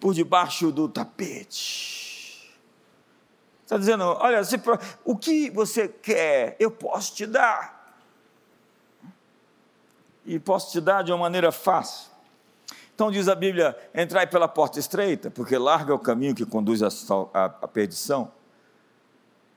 [0.00, 2.50] por debaixo do tapete.
[3.62, 4.40] Está dizendo, olha,
[5.04, 7.94] o que você quer, eu posso te dar.
[10.24, 12.10] E posso te dar de uma maneira fácil.
[12.94, 16.80] Então diz a Bíblia: entrai pela porta estreita, porque larga é o caminho que conduz
[16.82, 18.32] à perdição.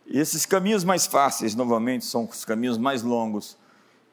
[0.05, 3.57] E esses caminhos mais fáceis, novamente, são os caminhos mais longos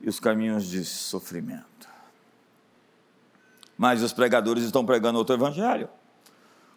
[0.01, 1.91] e os caminhos de sofrimento.
[3.83, 5.88] Mas os pregadores estão pregando outro evangelho.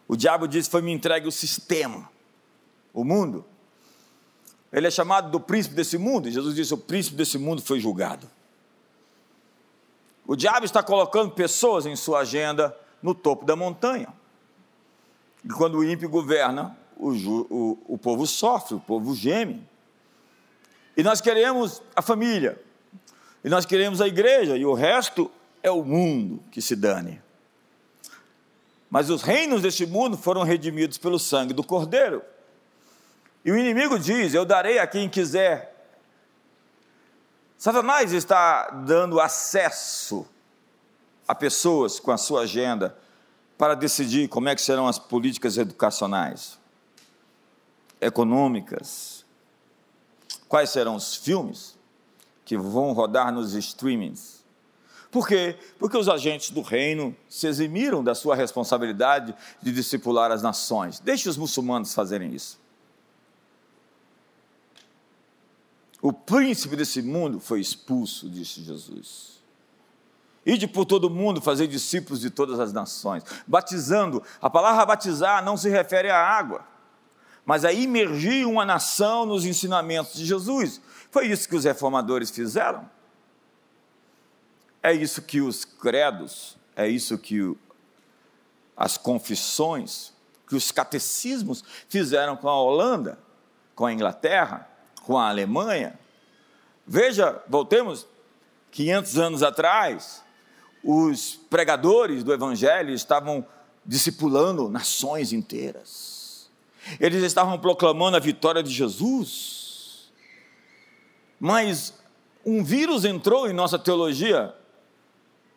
[0.07, 2.09] O diabo disse: Foi me entregue o sistema,
[2.91, 3.45] o mundo.
[4.73, 6.31] Ele é chamado do príncipe desse mundo.
[6.31, 8.27] Jesus disse: O príncipe desse mundo foi julgado.
[10.25, 14.11] O diabo está colocando pessoas em sua agenda no topo da montanha.
[15.43, 19.63] E quando o ímpio governa, o, o, o povo sofre, o povo geme.
[20.97, 22.59] E nós queremos a família,
[23.43, 25.29] e nós queremos a igreja, e o resto
[25.65, 27.21] é o mundo que se dane.
[28.89, 32.21] Mas os reinos deste mundo foram redimidos pelo sangue do Cordeiro.
[33.43, 35.75] E o inimigo diz: Eu darei a quem quiser
[37.57, 40.27] Satanás está dando acesso
[41.27, 42.95] a pessoas com a sua agenda
[43.57, 46.59] para decidir como é que serão as políticas educacionais,
[48.01, 49.25] econômicas,
[50.47, 51.75] quais serão os filmes
[52.43, 54.34] que vão rodar nos streamings.
[55.15, 55.57] Por quê?
[55.79, 60.99] Porque os agentes do reino se eximiram da sua responsabilidade de discipular as nações.
[60.99, 62.59] Deixe os muçulmanos fazerem isso.
[66.01, 69.41] O príncipe desse mundo foi expulso, disse Jesus.
[70.45, 74.21] Ide por todo mundo fazer discípulos de todas as nações, batizando.
[74.41, 76.67] A palavra batizar não se refere à água,
[77.45, 80.81] mas a imergir uma nação nos ensinamentos de Jesus.
[81.09, 82.93] Foi isso que os reformadores fizeram.
[84.85, 87.57] É isso que os credos, é isso que
[88.77, 90.13] as confissões,
[90.47, 93.17] que os catecismos fizeram com a Holanda,
[93.73, 94.69] com a Inglaterra,
[95.01, 95.99] com a Alemanha.
[96.85, 98.05] Veja, voltemos
[98.69, 100.23] 500 anos atrás,
[100.83, 103.43] os pregadores do Evangelho estavam
[103.83, 106.47] discipulando nações inteiras.
[106.99, 110.11] Eles estavam proclamando a vitória de Jesus.
[111.39, 111.91] Mas
[112.45, 114.53] um vírus entrou em nossa teologia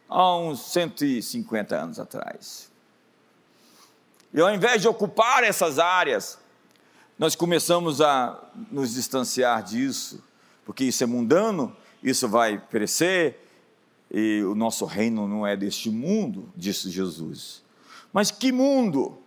[0.08, 2.70] há uns 150 anos atrás.
[4.32, 6.38] E ao invés de ocupar essas áreas,
[7.18, 8.40] nós começamos a
[8.70, 10.22] nos distanciar disso,
[10.64, 13.38] porque isso é mundano, isso vai perecer,
[14.10, 17.62] e o nosso reino não é deste mundo, disse Jesus.
[18.12, 19.18] Mas que mundo?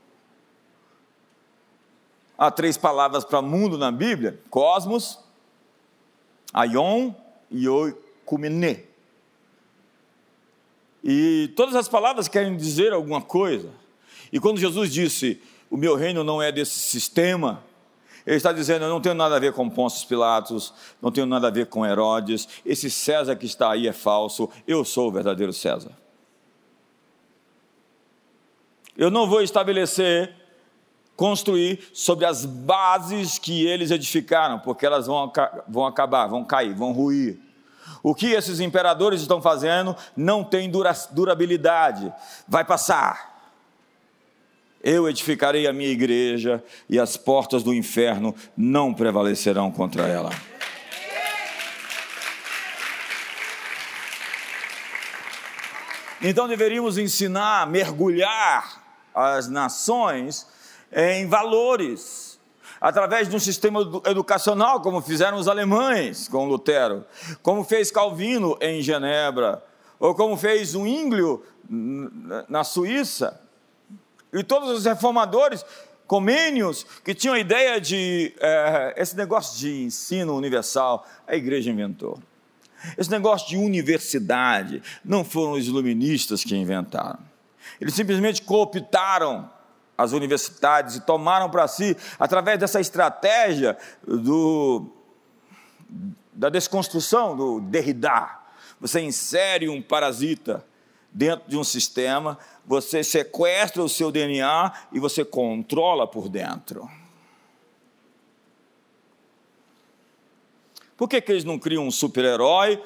[2.38, 5.20] Há três palavras para mundo na Bíblia: cosmos,
[6.54, 7.13] aion
[7.52, 8.90] e oikumene.
[11.04, 13.70] E todas as palavras querem dizer alguma coisa.
[14.32, 17.64] E quando Jesus disse: O meu reino não é desse sistema,
[18.26, 21.48] ele está dizendo: Eu não tenho nada a ver com Pôncio Pilatos, não tenho nada
[21.48, 25.52] a ver com Herodes, esse César que está aí é falso, eu sou o verdadeiro
[25.52, 25.92] César.
[28.96, 30.36] Eu não vou estabelecer,
[31.16, 35.32] construir sobre as bases que eles edificaram, porque elas vão,
[35.68, 37.40] vão acabar, vão cair, vão ruir.
[38.04, 40.71] O que esses imperadores estão fazendo não tem
[41.12, 42.12] durabilidade,
[42.47, 43.32] vai passar.
[44.84, 50.32] Eu edificarei a minha igreja e as portas do inferno não prevalecerão contra ela.
[56.23, 58.82] Então deveríamos ensinar, mergulhar
[59.13, 60.47] as nações
[60.91, 62.31] em valores,
[62.82, 67.06] através de um sistema educacional, como fizeram os alemães com Lutero,
[67.44, 69.63] como fez Calvino em Genebra,
[70.00, 71.46] ou como fez o Ínglio
[72.50, 73.39] na Suíça.
[74.34, 75.63] E todos os reformadores,
[76.08, 82.17] comênios, que tinham a ideia de é, esse negócio de ensino universal, a igreja inventou.
[82.98, 87.19] Esse negócio de universidade, não foram os iluministas que inventaram.
[87.79, 89.48] Eles simplesmente cooptaram
[90.02, 94.87] as universidades e tomaram para si, através dessa estratégia do,
[96.33, 98.39] da desconstrução do Derrida.
[98.79, 100.65] Você insere um parasita
[101.12, 106.89] dentro de um sistema, você sequestra o seu DNA e você controla por dentro.
[110.95, 112.81] Por que, que eles não criam um super-herói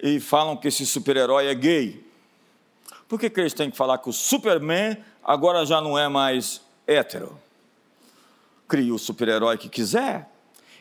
[0.00, 2.11] e falam que esse super-herói é gay?
[3.12, 6.62] Por que, que eles têm que falar que o Superman agora já não é mais
[6.86, 7.38] hétero?
[8.66, 10.30] Crie o super-herói que quiser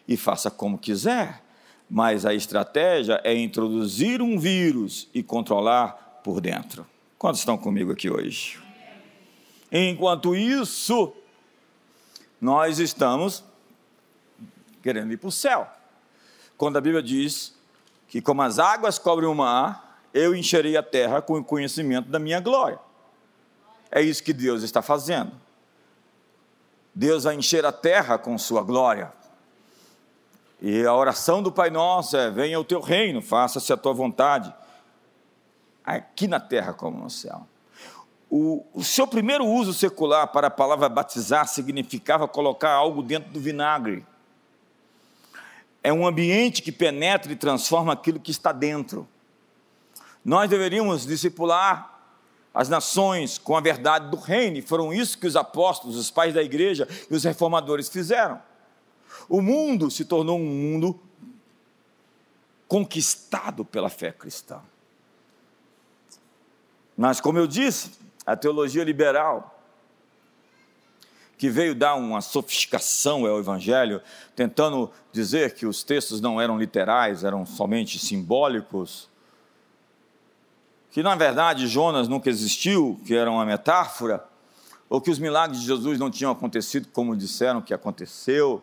[0.08, 1.44] e faça como quiser,
[1.90, 6.88] mas a estratégia é introduzir um vírus e controlar por dentro.
[7.18, 8.58] Quantos estão comigo aqui hoje?
[9.70, 11.12] Enquanto isso,
[12.40, 13.44] nós estamos
[14.82, 15.68] querendo ir para o céu.
[16.58, 17.54] Quando a Bíblia diz
[18.08, 22.20] que, como as águas cobrem o mar, eu encherei a terra com o conhecimento da
[22.20, 22.80] minha glória.
[23.92, 25.32] É isso que Deus está fazendo.
[26.94, 29.12] Deus vai encher a terra com sua glória.
[30.62, 34.54] E a oração do Pai Nosso é: venha o teu reino, faça-se a tua vontade,
[35.84, 37.48] aqui na terra como no céu.
[38.30, 43.42] O, o, seu primeiro uso secular para a palavra batizar significava colocar algo dentro do
[43.42, 44.06] vinagre.
[45.84, 49.06] É um ambiente que penetra e transforma aquilo que está dentro.
[50.24, 51.92] Nós deveríamos discipular
[52.54, 56.34] as nações com a verdade do reino, e foram isso que os apóstolos, os pais
[56.34, 58.42] da igreja e os reformadores fizeram.
[59.30, 61.00] O mundo se tornou um mundo
[62.68, 64.62] conquistado pela fé cristã.
[66.96, 67.92] Mas, como eu disse,
[68.26, 69.60] a teologia liberal,
[71.38, 74.02] que veio dar uma sofisticação ao Evangelho,
[74.36, 79.10] tentando dizer que os textos não eram literais, eram somente simbólicos,
[80.92, 84.24] que na verdade Jonas nunca existiu, que era uma metáfora,
[84.90, 88.62] ou que os milagres de Jesus não tinham acontecido como disseram que aconteceu,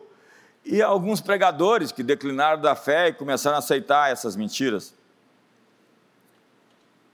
[0.63, 4.93] e alguns pregadores que declinaram da fé e começaram a aceitar essas mentiras.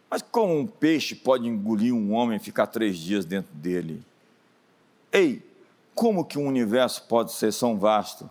[0.10, 4.04] Mas como um peixe pode engolir um homem e ficar três dias dentro dele?
[5.12, 5.42] Ei,
[5.94, 8.30] como que um universo pode ser tão vasto?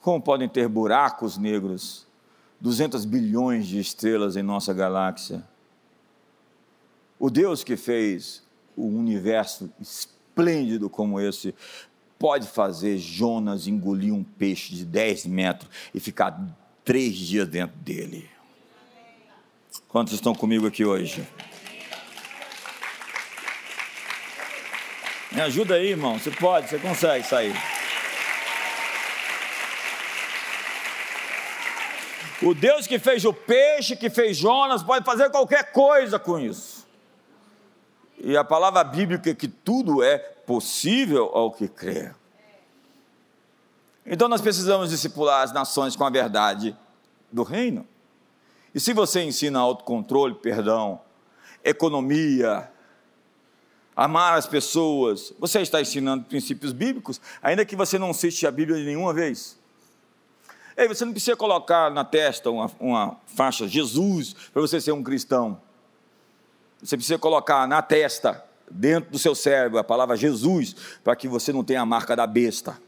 [0.00, 2.06] Como podem ter buracos negros?
[2.60, 5.42] 200 bilhões de estrelas em nossa galáxia.
[7.20, 8.42] O Deus que fez
[8.74, 11.54] o universo esplêndido como esse,
[12.18, 16.42] pode fazer Jonas engolir um peixe de 10 metros e ficar
[16.82, 18.28] três dias dentro dele.
[19.86, 21.26] Quantos estão comigo aqui hoje?
[25.30, 26.18] Me ajuda aí, irmão.
[26.18, 27.54] Você pode, você consegue sair.
[32.42, 36.79] O Deus que fez o peixe, que fez Jonas, pode fazer qualquer coisa com isso.
[38.22, 42.12] E a palavra bíblica é que tudo é possível ao que crê.
[44.04, 46.76] Então nós precisamos discipular as nações com a verdade
[47.32, 47.86] do reino.
[48.74, 51.00] E se você ensina autocontrole, perdão,
[51.64, 52.70] economia,
[53.96, 58.84] amar as pessoas, você está ensinando princípios bíblicos, ainda que você não cite a Bíblia
[58.84, 59.58] nenhuma vez.
[60.76, 65.02] Ei, você não precisa colocar na testa uma, uma faixa Jesus para você ser um
[65.02, 65.60] cristão.
[66.82, 70.74] Você precisa colocar na testa, dentro do seu cérebro, a palavra Jesus,
[71.04, 72.80] para que você não tenha a marca da besta.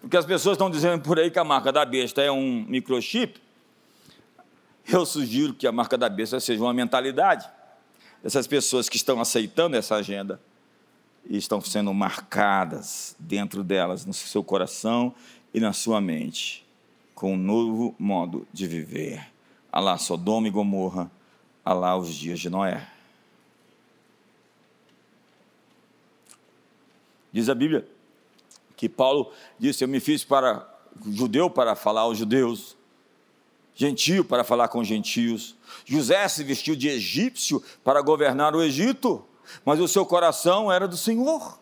[0.00, 3.40] Porque as pessoas estão dizendo por aí que a marca da besta é um microchip.
[4.90, 7.48] Eu sugiro que a marca da besta seja uma mentalidade.
[8.24, 10.40] Essas pessoas que estão aceitando essa agenda
[11.28, 15.14] e estão sendo marcadas dentro delas, no seu coração
[15.54, 16.66] e na sua mente,
[17.14, 19.24] com um novo modo de viver.
[19.70, 21.10] Alá, Sodoma e Gomorra
[21.64, 22.88] a lá os dias de Noé.
[27.32, 27.88] Diz a Bíblia
[28.76, 30.68] que Paulo disse: Eu me fiz para
[31.06, 32.76] judeu para falar aos judeus,
[33.74, 35.56] gentio para falar com gentios.
[35.84, 39.24] José se vestiu de egípcio para governar o Egito,
[39.64, 41.61] mas o seu coração era do Senhor.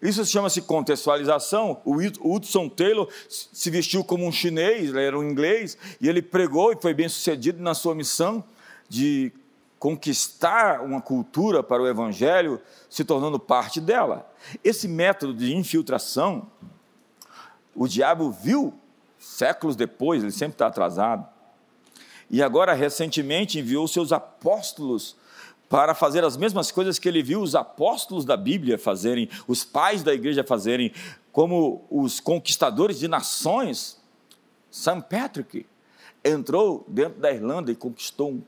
[0.00, 1.80] Isso chama-se contextualização.
[1.84, 6.72] O Hudson Taylor se vestiu como um chinês, ele era um inglês, e ele pregou
[6.72, 8.44] e foi bem sucedido na sua missão
[8.88, 9.32] de
[9.78, 14.30] conquistar uma cultura para o evangelho, se tornando parte dela.
[14.62, 16.48] Esse método de infiltração,
[17.74, 18.74] o diabo viu
[19.18, 21.26] séculos depois, ele sempre está atrasado.
[22.30, 25.16] E agora, recentemente, enviou seus apóstolos
[25.68, 30.02] para fazer as mesmas coisas que ele viu os apóstolos da Bíblia fazerem, os pais
[30.02, 30.92] da igreja fazerem,
[31.30, 34.00] como os conquistadores de nações.
[34.70, 35.02] St.
[35.08, 35.66] Patrick
[36.24, 38.42] entrou dentro da Irlanda e conquistou um,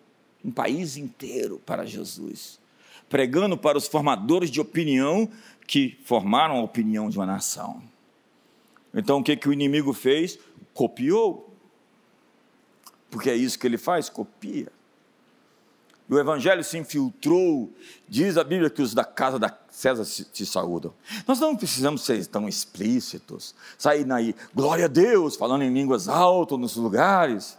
[0.44, 2.58] um país inteiro para Jesus,
[3.08, 5.28] pregando para os formadores de opinião
[5.66, 7.82] que formaram a opinião de uma nação.
[8.94, 10.38] Então o que, que o inimigo fez?
[10.72, 11.48] Copiou.
[13.10, 14.72] Porque é isso que ele faz, copia
[16.11, 17.72] o evangelho se infiltrou.
[18.08, 20.92] Diz a Bíblia que os da casa da César te saúdam.
[21.26, 26.58] Nós não precisamos ser tão explícitos, sair daí, glória a Deus, falando em línguas altas
[26.58, 27.56] nos lugares.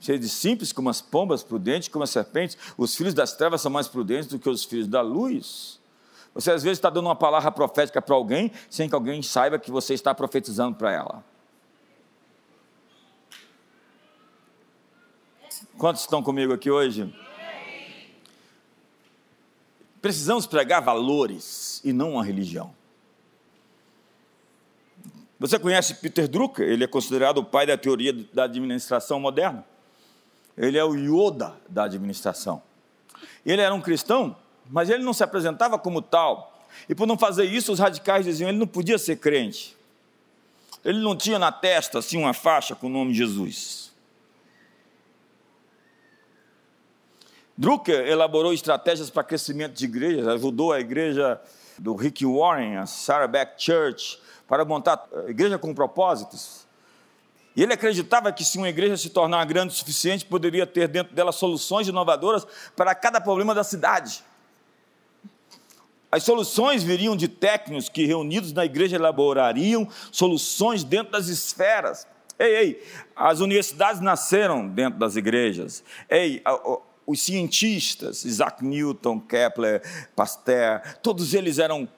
[0.00, 2.56] Cheio de simples como as pombas, prudentes como as serpentes.
[2.78, 5.78] Os filhos das trevas são mais prudentes do que os filhos da luz.
[6.34, 9.70] Você às vezes está dando uma palavra profética para alguém, sem que alguém saiba que
[9.70, 11.29] você está profetizando para ela.
[15.80, 17.10] Quantos estão comigo aqui hoje?
[20.02, 22.74] Precisamos pregar valores e não uma religião.
[25.38, 26.68] Você conhece Peter Drucker?
[26.68, 29.64] Ele é considerado o pai da teoria da administração moderna.
[30.54, 32.62] Ele é o Yoda da administração.
[33.42, 34.36] Ele era um cristão,
[34.68, 36.60] mas ele não se apresentava como tal.
[36.90, 39.74] E por não fazer isso, os radicais diziam que ele não podia ser crente.
[40.84, 43.89] Ele não tinha na testa assim uma faixa com o nome Jesus.
[47.60, 51.38] Drucker elaborou estratégias para crescimento de igrejas, ajudou a igreja
[51.78, 56.66] do Rick Warren, a Saddleback Church, para montar eh, igreja com propósitos.
[57.54, 61.14] E ele acreditava que se uma igreja se tornar grande o suficiente, poderia ter dentro
[61.14, 64.24] dela soluções inovadoras para cada problema da cidade.
[66.10, 72.06] As soluções viriam de técnicos que, reunidos na igreja, elaborariam soluções dentro das esferas.
[72.38, 75.84] Ei, ei, as universidades nasceram dentro das igrejas.
[76.08, 76.42] Ei,
[77.10, 79.82] os cientistas, Isaac Newton, Kepler,
[80.14, 81.88] Pasteur, todos eles eram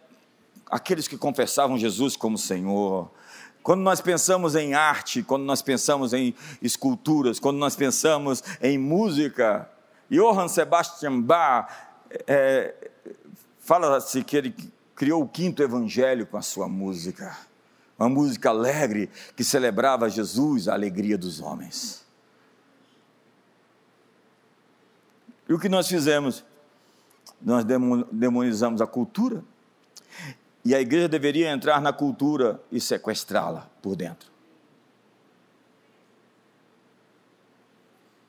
[0.71, 3.11] aqueles que confessavam Jesus como Senhor.
[3.63, 9.69] Quando nós pensamos em arte, quando nós pensamos em esculturas, quando nós pensamos em música,
[10.11, 11.69] Johann Sebastian Bach
[12.27, 12.75] é,
[13.63, 14.55] Fala-se que ele
[14.95, 17.39] criou o quinto evangelho com a sua música.
[17.97, 22.02] Uma música alegre que celebrava Jesus, a alegria dos homens.
[25.49, 26.45] E o que nós fizemos?
[27.41, 27.65] Nós
[28.13, 29.43] demonizamos a cultura.
[30.65, 34.31] E a igreja deveria entrar na cultura e sequestrá-la por dentro.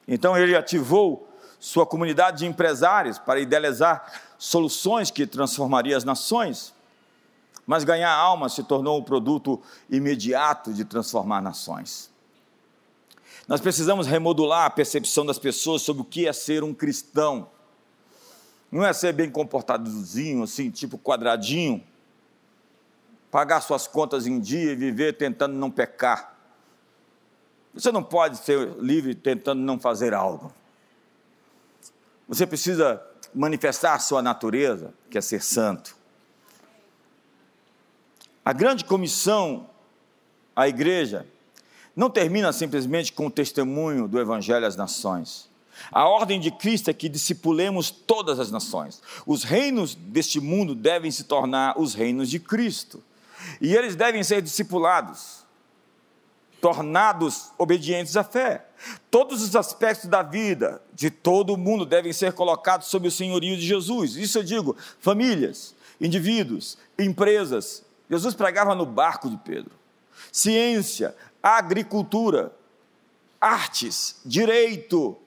[0.07, 6.73] Então ele ativou sua comunidade de empresários para idealizar soluções que transformaria as nações,
[7.65, 12.11] mas ganhar alma se tornou um produto imediato de transformar nações.
[13.47, 17.49] Nós precisamos remodular a percepção das pessoas sobre o que é ser um cristão.
[18.71, 21.83] Não é ser bem comportadozinho, assim, tipo quadradinho,
[23.29, 26.37] pagar suas contas em dia e viver tentando não pecar.
[27.73, 30.53] Você não pode ser livre tentando não fazer algo.
[32.27, 35.95] Você precisa manifestar a sua natureza, que é ser santo.
[38.45, 39.69] A grande comissão
[40.55, 41.27] à igreja
[41.95, 45.49] não termina simplesmente com o testemunho do Evangelho às nações.
[45.91, 49.01] A ordem de Cristo é que discipulemos todas as nações.
[49.25, 53.03] Os reinos deste mundo devem se tornar os reinos de Cristo.
[53.59, 55.43] E eles devem ser discipulados
[56.63, 58.65] tornados obedientes à fé.
[59.11, 63.57] Todos os aspectos da vida de todo o mundo devem ser colocados sob o senhorio
[63.57, 64.15] de Jesus.
[64.15, 67.83] Isso eu digo, famílias, indivíduos, empresas.
[68.09, 69.71] Jesus pregava no barco de Pedro.
[70.31, 71.13] Ciência,
[71.43, 72.53] agricultura,
[73.39, 75.17] artes, direito,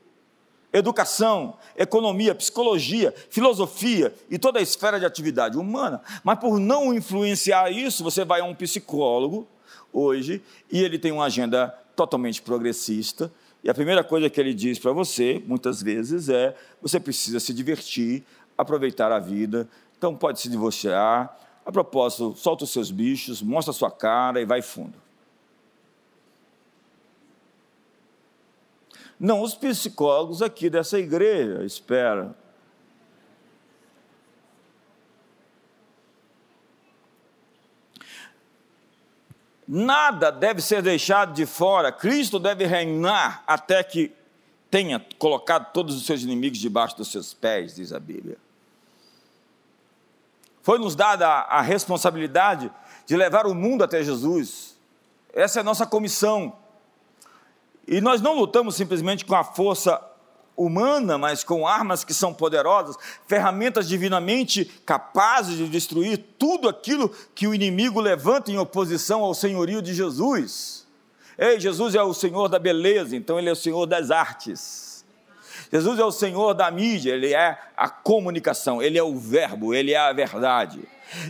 [0.73, 6.01] educação, economia, psicologia, filosofia e toda a esfera de atividade humana.
[6.25, 9.47] Mas por não influenciar isso, você vai a um psicólogo
[9.93, 10.43] hoje
[10.73, 13.31] e ele tem uma agenda totalmente progressista.
[13.63, 17.53] E a primeira coisa que ele diz para você, muitas vezes, é: você precisa se
[17.53, 18.25] divertir,
[18.57, 19.69] aproveitar a vida.
[19.99, 21.37] Então, pode se divorciar.
[21.65, 25.06] A propósito, solta os seus bichos, mostra a sua cara e vai fundo.
[29.19, 32.35] Não os psicólogos aqui dessa igreja, espera.
[39.67, 41.91] Nada deve ser deixado de fora.
[41.91, 44.13] Cristo deve reinar até que
[44.71, 48.37] tenha colocado todos os seus inimigos debaixo dos seus pés, diz a Bíblia.
[50.63, 52.71] Foi-nos dada a responsabilidade
[53.07, 54.77] de levar o mundo até Jesus.
[55.33, 56.57] Essa é a nossa comissão.
[57.87, 60.01] E nós não lutamos simplesmente com a força
[60.57, 67.47] humana, mas com armas que são poderosas, ferramentas divinamente capazes de destruir tudo aquilo que
[67.47, 70.87] o inimigo levanta em oposição ao senhorio de Jesus.
[71.39, 75.05] Ei, Jesus é o Senhor da beleza, então Ele é o Senhor das artes.
[75.71, 79.93] Jesus é o Senhor da mídia, Ele é a comunicação, Ele é o verbo, Ele
[79.93, 80.81] é a verdade.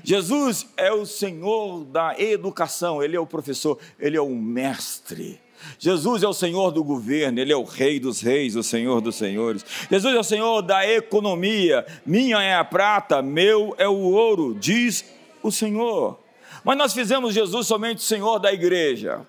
[0.04, 5.40] Jesus é o Senhor da educação, Ele é o professor, Ele é o mestre.
[5.78, 9.16] Jesus é o Senhor do governo, Ele é o Rei dos Reis, o Senhor dos
[9.16, 9.64] Senhores.
[9.90, 15.04] Jesus é o Senhor da economia, minha é a prata, meu é o ouro, diz
[15.42, 16.18] o Senhor.
[16.64, 19.20] Mas nós fizemos Jesus somente Senhor da igreja.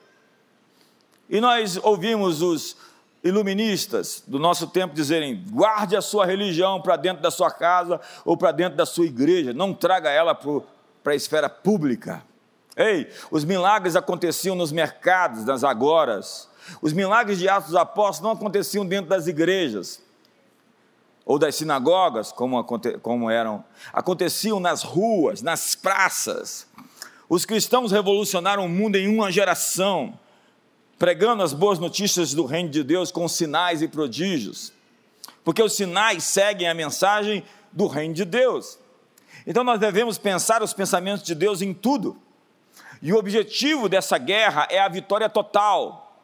[1.30, 2.78] E nós ouvimos os
[3.24, 8.38] iluministas do nosso tempo dizerem: guarde a sua religião para dentro da sua casa ou
[8.38, 12.24] para dentro da sua igreja, não traga ela para a esfera pública.
[12.78, 16.48] Ei, os milagres aconteciam nos mercados, nas agoras.
[16.80, 20.00] Os milagres de Atos dos Apóstolos não aconteciam dentro das igrejas
[21.26, 22.64] ou das sinagogas, como,
[23.02, 26.68] como eram, aconteciam nas ruas, nas praças.
[27.28, 30.18] Os cristãos revolucionaram o mundo em uma geração,
[30.98, 34.72] pregando as boas notícias do reino de Deus com sinais e prodígios,
[35.44, 38.80] porque os sinais seguem a mensagem do reino de Deus.
[39.46, 42.18] Então nós devemos pensar os pensamentos de Deus em tudo.
[43.02, 46.16] E o objetivo dessa guerra é a vitória total.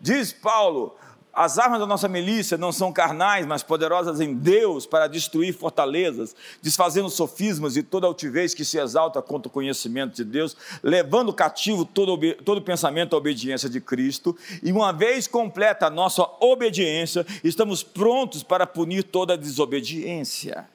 [0.00, 0.96] Diz Paulo:
[1.34, 6.34] as armas da nossa milícia não são carnais, mas poderosas em Deus para destruir fortalezas,
[6.62, 11.84] desfazendo sofismas e toda altivez que se exalta contra o conhecimento de Deus, levando cativo
[11.84, 17.82] todo, todo pensamento à obediência de Cristo, e uma vez completa a nossa obediência, estamos
[17.82, 20.68] prontos para punir toda desobediência.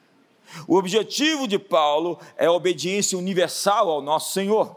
[0.66, 4.76] O objetivo de Paulo é a obediência universal ao nosso Senhor.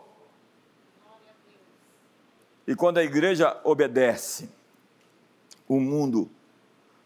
[2.68, 4.50] E quando a igreja obedece,
[5.68, 6.30] o mundo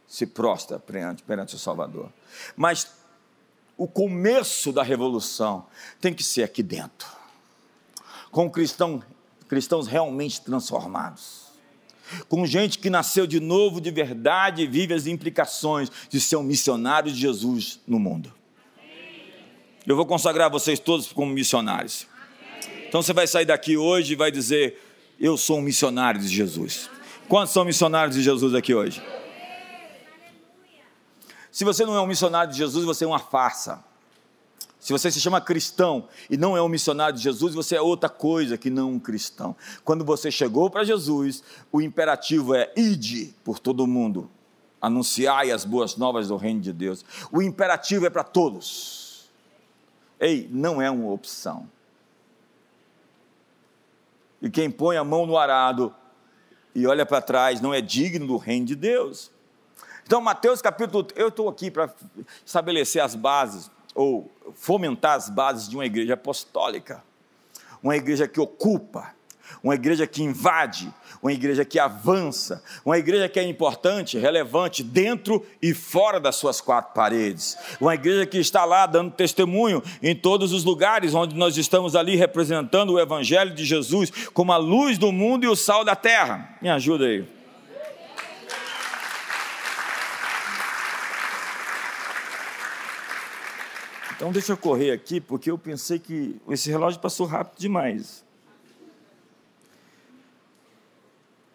[0.08, 2.12] se prostra perante, perante o Salvador.
[2.55, 2.88] Mas
[3.78, 5.66] o começo da revolução
[5.99, 7.08] tem que ser aqui dentro,
[8.32, 9.03] com cristão,
[9.47, 11.47] cristãos realmente transformados,
[12.30, 16.43] com gente que nasceu de novo de verdade e vive as implicações de ser um
[16.43, 18.34] missionário de Jesus no mundo.
[19.86, 22.08] Eu vou consagrar vocês todos como missionários.
[22.88, 24.82] Então você vai sair daqui hoje e vai dizer:
[25.20, 26.89] Eu sou um missionário de Jesus.
[27.28, 29.03] Quantos são missionários de Jesus aqui hoje?
[31.51, 33.84] Se você não é um missionário de Jesus, você é uma farsa.
[34.80, 38.07] Se você se chama cristão e não é um missionário de Jesus, você é outra
[38.09, 39.55] coisa que não um cristão.
[39.84, 44.30] Quando você chegou para Jesus, o imperativo é ide por todo mundo,
[44.80, 47.03] anunciai as boas novas do reino de Deus.
[47.32, 49.28] O imperativo é para todos.
[50.20, 51.68] Ei, não é uma opção.
[54.42, 55.94] E quem põe a mão no arado
[56.76, 59.32] e olha para trás, não é digno do reino de Deus.
[60.06, 61.94] Então, Mateus capítulo, eu estou aqui para
[62.46, 67.04] estabelecer as bases, ou fomentar as bases de uma igreja apostólica,
[67.82, 69.14] uma igreja que ocupa,
[69.64, 75.45] uma igreja que invade, uma igreja que avança, uma igreja que é importante, relevante dentro
[75.61, 80.53] e fora das suas quatro paredes, uma igreja que está lá dando testemunho em todos
[80.53, 85.11] os lugares onde nós estamos ali representando o Evangelho de Jesus como a luz do
[85.11, 86.57] mundo e o sal da terra.
[86.61, 87.38] Me ajuda aí.
[94.18, 98.26] Então deixa eu correr aqui, porque eu pensei que esse relógio passou rápido demais.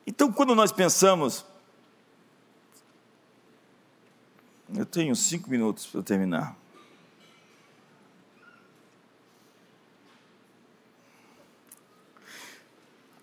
[0.07, 1.45] Então, quando nós pensamos,
[4.75, 6.57] eu tenho cinco minutos para terminar.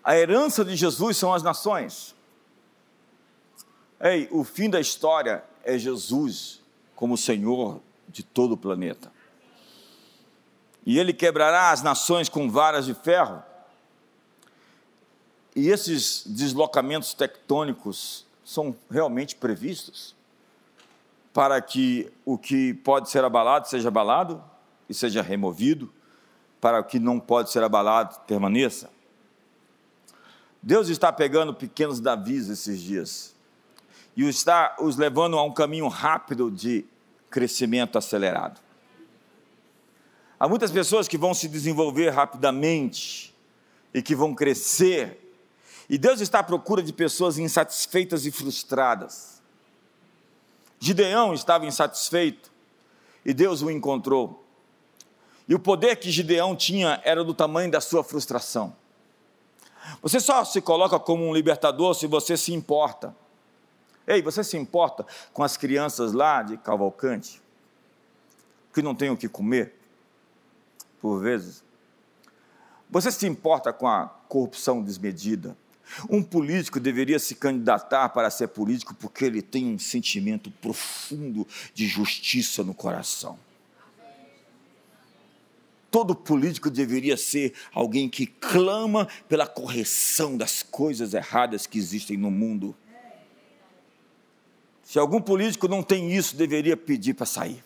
[0.02, 2.14] A herança de Jesus são as nações.
[4.00, 6.62] Ei, o fim da história é Jesus
[6.96, 9.12] como Senhor de todo o planeta.
[10.86, 13.42] E ele quebrará as nações com varas de ferro
[15.54, 20.14] e esses deslocamentos tectônicos são realmente previstos
[21.32, 24.42] para que o que pode ser abalado seja abalado
[24.88, 25.92] e seja removido,
[26.60, 28.90] para o que não pode ser abalado permaneça.
[30.62, 33.34] Deus está pegando pequenos Davis esses dias
[34.16, 36.84] e está os levando a um caminho rápido de
[37.30, 38.60] crescimento acelerado.
[40.38, 43.34] Há muitas pessoas que vão se desenvolver rapidamente
[43.94, 45.29] e que vão crescer
[45.90, 49.42] e Deus está à procura de pessoas insatisfeitas e frustradas.
[50.78, 52.48] Gideão estava insatisfeito
[53.24, 54.46] e Deus o encontrou.
[55.48, 58.72] E o poder que Gideão tinha era do tamanho da sua frustração.
[60.00, 63.12] Você só se coloca como um libertador se você se importa.
[64.06, 67.42] Ei, você se importa com as crianças lá de Cavalcante,
[68.72, 69.74] que não têm o que comer,
[71.00, 71.64] por vezes?
[72.88, 75.56] Você se importa com a corrupção desmedida?
[76.08, 81.86] Um político deveria se candidatar para ser político porque ele tem um sentimento profundo de
[81.86, 83.38] justiça no coração.
[85.90, 92.30] Todo político deveria ser alguém que clama pela correção das coisas erradas que existem no
[92.30, 92.76] mundo.
[94.84, 97.64] Se algum político não tem isso, deveria pedir para sair.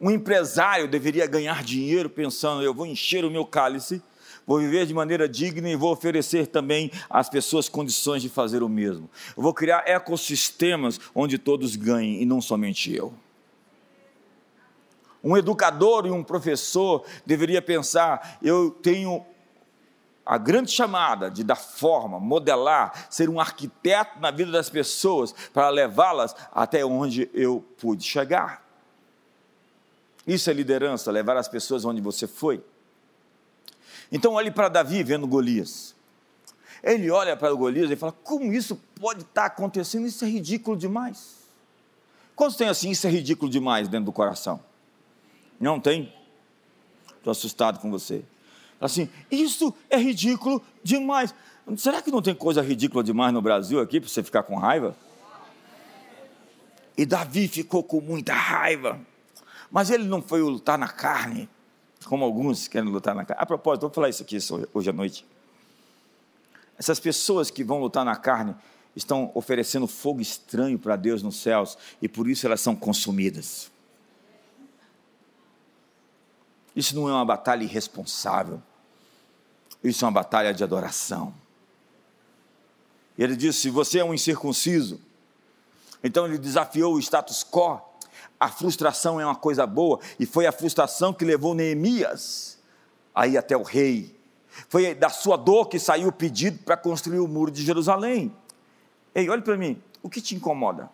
[0.00, 4.02] Um empresário deveria ganhar dinheiro pensando: eu vou encher o meu cálice
[4.46, 8.68] vou viver de maneira digna e vou oferecer também às pessoas condições de fazer o
[8.68, 9.08] mesmo.
[9.36, 13.12] Eu vou criar ecossistemas onde todos ganhem e não somente eu.
[15.22, 19.24] Um educador e um professor deveria pensar: eu tenho
[20.24, 25.68] a grande chamada de dar forma, modelar, ser um arquiteto na vida das pessoas para
[25.68, 28.62] levá-las até onde eu pude chegar.
[30.26, 32.62] Isso é liderança, levar as pessoas onde você foi.
[34.12, 35.96] Então olhe para Davi vendo Golias.
[36.84, 40.06] Ele olha para Golias e fala: Como isso pode estar acontecendo?
[40.06, 41.40] Isso é ridículo demais.
[42.36, 42.90] Quantos tem assim?
[42.90, 44.60] Isso é ridículo demais dentro do coração?
[45.58, 46.12] Não tem?
[47.16, 48.22] Estou assustado com você.
[48.80, 51.34] Assim, isso é ridículo demais.
[51.76, 54.96] Será que não tem coisa ridícula demais no Brasil aqui para você ficar com raiva?
[56.98, 59.00] E Davi ficou com muita raiva.
[59.70, 61.48] Mas ele não foi lutar na carne,
[62.04, 63.42] como alguns querem lutar na carne.
[63.42, 64.38] A propósito, vou falar isso aqui
[64.72, 65.26] hoje à noite.
[66.78, 68.54] Essas pessoas que vão lutar na carne
[68.94, 73.70] estão oferecendo fogo estranho para Deus nos céus e por isso elas são consumidas.
[76.74, 78.62] Isso não é uma batalha irresponsável.
[79.82, 81.34] Isso é uma batalha de adoração.
[83.18, 85.00] Ele disse: se você é um incircunciso,
[86.02, 87.91] então ele desafiou o status quo.
[88.42, 92.58] A frustração é uma coisa boa, e foi a frustração que levou Neemias
[93.14, 94.18] a ir até o rei.
[94.68, 98.36] Foi da sua dor que saiu o pedido para construir o muro de Jerusalém.
[99.14, 100.90] Ei, olhe para mim, o que te incomoda?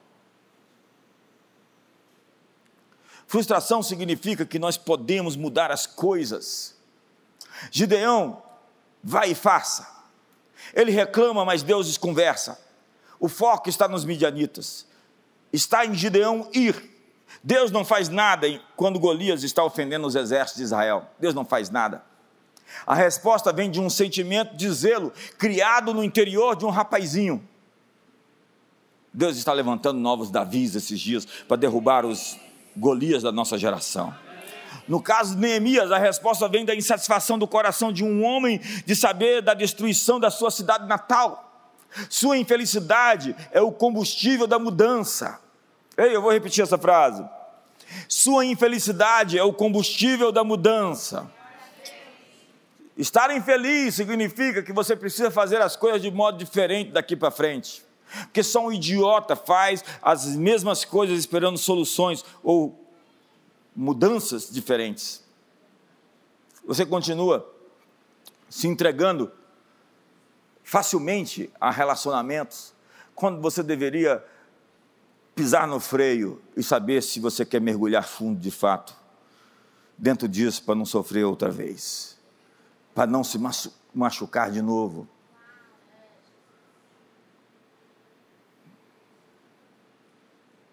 [3.27, 6.77] Frustração significa que nós podemos mudar as coisas.
[7.71, 8.43] Gideão,
[9.03, 9.89] vai e faça.
[10.75, 12.61] Ele reclama, mas Deus desconversa.
[13.19, 14.87] O foco está nos midianitas.
[15.51, 16.98] Está em Gideão ir.
[17.43, 21.09] Deus não faz nada quando Golias está ofendendo os exércitos de Israel.
[21.19, 22.03] Deus não faz nada.
[22.87, 27.47] A resposta vem de um sentimento de zelo criado no interior de um rapazinho.
[29.13, 32.39] Deus está levantando novos Davis esses dias para derrubar os
[32.77, 34.15] Golias da nossa geração.
[34.87, 38.95] No caso de Neemias, a resposta vem da insatisfação do coração de um homem de
[38.95, 41.45] saber da destruição da sua cidade natal.
[42.09, 45.41] Sua infelicidade é o combustível da mudança.
[45.99, 47.29] Ei, eu vou repetir essa frase.
[48.09, 51.29] Sua infelicidade é o combustível da mudança.
[52.97, 57.85] Estar infeliz significa que você precisa fazer as coisas de modo diferente daqui para frente.
[58.23, 62.81] Porque só um idiota faz as mesmas coisas esperando soluções ou
[63.75, 65.25] mudanças diferentes.
[66.65, 67.53] Você continua
[68.49, 69.33] se entregando
[70.63, 72.73] facilmente a relacionamentos,
[73.17, 74.25] quando você deveria
[75.39, 78.93] pisar no freio e saber se você quer mergulhar fundo de fato
[79.97, 82.19] dentro disso para não sofrer outra vez,
[82.93, 83.39] para não se
[83.95, 85.07] machucar de novo.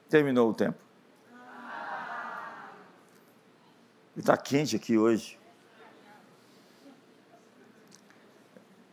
[0.09, 0.79] Terminou o tempo.
[4.17, 5.37] Está quente aqui hoje.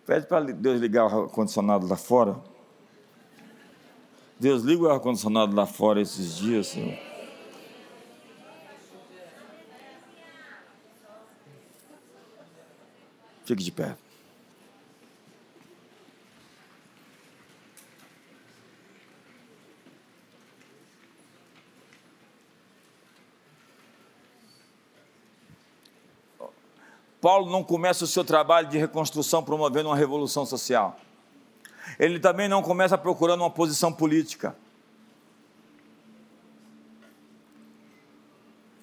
[0.04, 2.51] Pede para Deus ligar o ar-condicionado lá fora.
[4.42, 6.98] Deus, liga o ar-condicionado lá fora esses dias, Senhor.
[13.44, 13.96] Fique de pé.
[27.20, 30.98] Paulo não começa o seu trabalho de reconstrução promovendo uma revolução social.
[32.02, 34.56] Ele também não começa procurando uma posição política.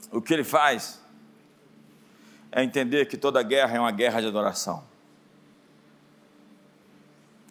[0.10, 1.02] O que ele faz
[2.50, 4.86] é entender que toda guerra é uma guerra de adoração.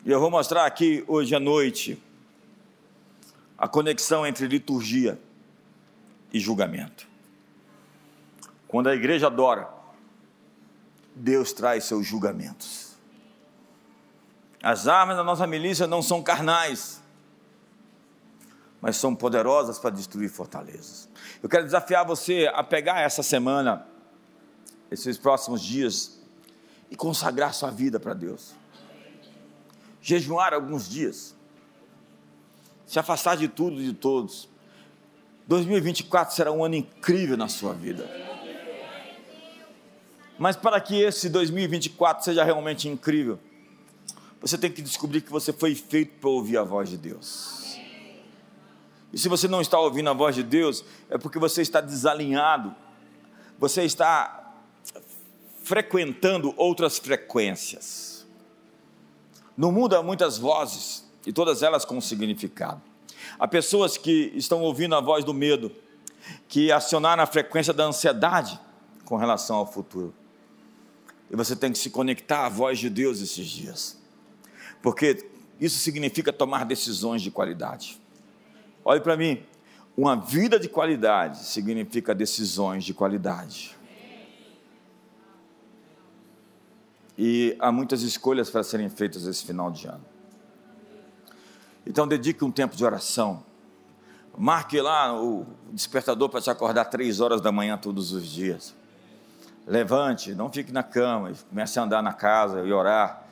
[0.06, 2.02] E eu vou mostrar aqui hoje à noite
[3.58, 5.20] a conexão entre liturgia
[6.32, 7.06] e julgamento.
[8.66, 9.68] Quando a igreja adora,
[11.14, 12.87] Deus traz seus julgamentos.
[14.62, 17.00] As armas da nossa milícia não são carnais,
[18.80, 21.08] mas são poderosas para destruir fortalezas.
[21.42, 23.86] Eu quero desafiar você a pegar essa semana,
[24.90, 26.20] esses próximos dias,
[26.90, 28.54] e consagrar sua vida para Deus.
[30.00, 31.36] Jejuar alguns dias,
[32.86, 34.48] se afastar de tudo e de todos.
[35.46, 38.08] 2024 será um ano incrível na sua vida.
[40.38, 43.38] Mas para que esse 2024 seja realmente incrível,
[44.40, 47.78] você tem que descobrir que você foi feito para ouvir a voz de Deus.
[49.12, 52.74] E se você não está ouvindo a voz de Deus, é porque você está desalinhado,
[53.58, 54.54] você está
[55.62, 58.26] frequentando outras frequências.
[59.56, 62.80] No mundo há muitas vozes, e todas elas com significado.
[63.38, 65.70] Há pessoas que estão ouvindo a voz do medo,
[66.48, 68.58] que acionaram a frequência da ansiedade
[69.04, 70.14] com relação ao futuro.
[71.30, 73.97] E você tem que se conectar à voz de Deus esses dias.
[74.82, 75.28] Porque
[75.60, 78.00] isso significa tomar decisões de qualidade.
[78.84, 79.42] Olhe para mim,
[79.96, 83.76] uma vida de qualidade significa decisões de qualidade.
[87.18, 90.04] E há muitas escolhas para serem feitas esse final de ano.
[91.84, 93.42] Então, dedique um tempo de oração.
[94.36, 98.72] Marque lá o despertador para te acordar três horas da manhã todos os dias.
[99.66, 103.26] Levante, não fique na cama, comece a andar na casa e orar,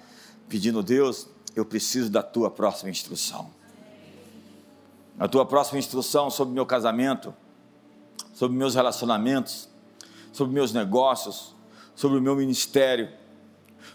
[0.48, 3.50] pedindo, Deus, eu preciso da tua próxima instrução.
[5.18, 7.34] A tua próxima instrução sobre meu casamento,
[8.34, 9.66] sobre meus relacionamentos,
[10.30, 11.54] sobre meus negócios,
[11.94, 13.08] sobre o meu ministério.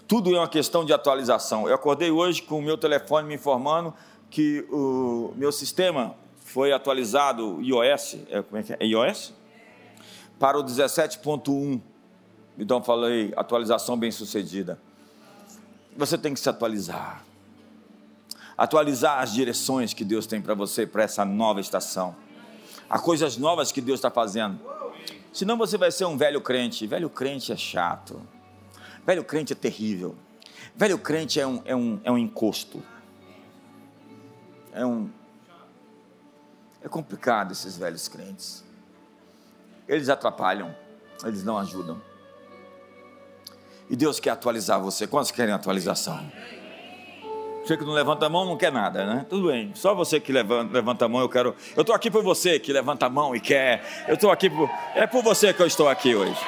[0.08, 1.70] Tudo é uma questão de atualização.
[1.70, 3.94] Eu acordei hoje com o meu telefone me informando
[4.32, 8.78] que o meu sistema foi atualizado, iOS, é, como é que é?
[8.80, 9.34] é iOS?
[10.40, 11.80] Para o 17.1.
[12.58, 14.80] Então falei, atualização bem sucedida.
[15.96, 17.24] Você tem que se atualizar.
[18.62, 22.16] Atualizar as direções que Deus tem para você, para essa nova estação.
[22.88, 24.60] Há coisas novas que Deus está fazendo.
[25.34, 26.86] Senão você vai ser um velho crente.
[26.86, 28.22] Velho crente é chato.
[29.04, 30.16] Velho crente é terrível.
[30.76, 32.84] Velho crente é um, é um, é um encosto.
[34.72, 35.10] É um.
[36.84, 38.64] É complicado esses velhos crentes.
[39.88, 40.76] Eles atrapalham,
[41.24, 42.00] eles não ajudam.
[43.90, 45.08] E Deus quer atualizar você.
[45.08, 46.32] Quantos querem atualização?
[47.64, 49.26] Você que não levanta a mão não quer nada, né?
[49.30, 49.72] Tudo bem.
[49.76, 51.56] Só você que levanta, levanta a mão, eu quero.
[51.76, 54.06] Eu estou aqui por você que levanta a mão e quer.
[54.08, 54.70] Eu estou aqui por.
[54.96, 56.40] É por você que eu estou aqui hoje.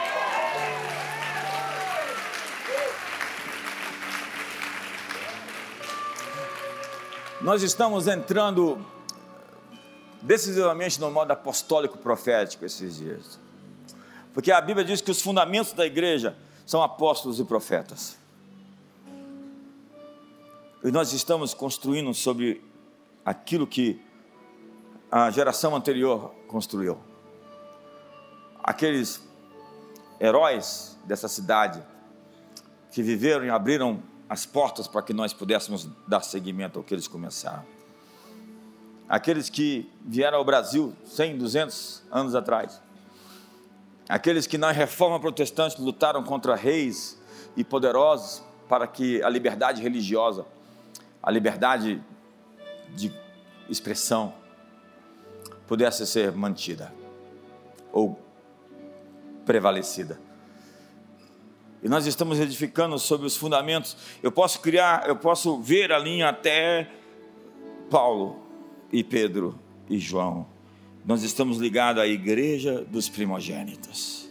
[7.42, 8.84] Nós estamos entrando
[10.22, 13.40] decisivamente no modo apostólico profético esses dias.
[14.34, 16.36] Porque a Bíblia diz que os fundamentos da igreja
[16.66, 18.23] são apóstolos e profetas.
[20.84, 22.64] E nós estamos construindo sobre
[23.26, 24.02] aquilo que
[25.12, 26.98] a geração anterior construiu.
[28.64, 29.22] Aqueles
[30.20, 31.82] heróis dessa cidade
[32.92, 37.08] que viveram e abriram as portas para que nós pudéssemos dar seguimento ao que eles
[37.08, 37.66] começaram.
[39.08, 42.82] Aqueles que vieram ao Brasil 100, 200 anos atrás
[44.08, 47.18] Aqueles que na reforma protestante lutaram contra reis
[47.56, 50.46] e poderosos para que a liberdade religiosa,
[51.24, 52.04] a liberdade
[52.96, 53.12] de
[53.70, 54.34] expressão
[55.66, 56.94] pudesse ser mantida
[57.92, 58.20] ou
[59.46, 60.20] prevalecida.
[61.82, 63.98] E nós estamos edificando sobre os fundamentos.
[64.22, 66.90] Eu posso criar, eu posso ver a linha até
[67.90, 68.46] Paulo
[68.92, 69.58] e Pedro
[69.90, 70.54] e João
[71.06, 74.30] nós estamos ligados à igreja dos primogênitos.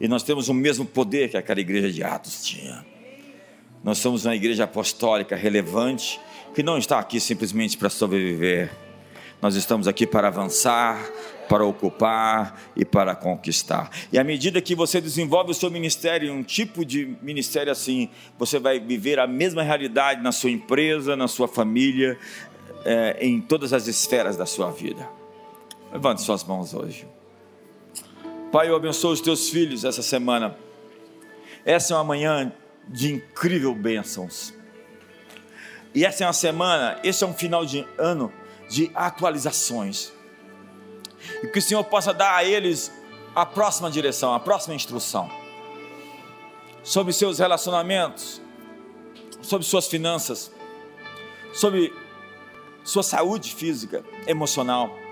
[0.00, 2.84] E nós temos o mesmo poder que aquela igreja de Atos tinha.
[3.84, 6.18] Nós somos uma igreja apostólica relevante,
[6.54, 8.72] que não está aqui simplesmente para sobreviver.
[9.42, 10.98] Nós estamos aqui para avançar,
[11.50, 13.90] para ocupar e para conquistar.
[14.10, 18.08] E à medida que você desenvolve o seu ministério, um tipo de ministério assim,
[18.38, 22.18] você vai viver a mesma realidade na sua empresa, na sua família,
[22.86, 25.06] é, em todas as esferas da sua vida.
[25.92, 27.06] Levante suas mãos hoje.
[28.50, 30.56] Pai, eu abençoo os teus filhos essa semana.
[31.66, 32.50] Essa é uma manhã
[32.88, 34.54] de incrível bênçãos.
[35.94, 38.32] E essa é uma semana, esse é um final de ano
[38.68, 40.12] de atualizações.
[41.42, 42.92] E que o Senhor possa dar a eles
[43.34, 45.30] a próxima direção, a próxima instrução.
[46.82, 48.42] Sobre seus relacionamentos,
[49.40, 50.52] sobre suas finanças,
[51.52, 51.92] sobre
[52.82, 55.04] sua saúde física, emocional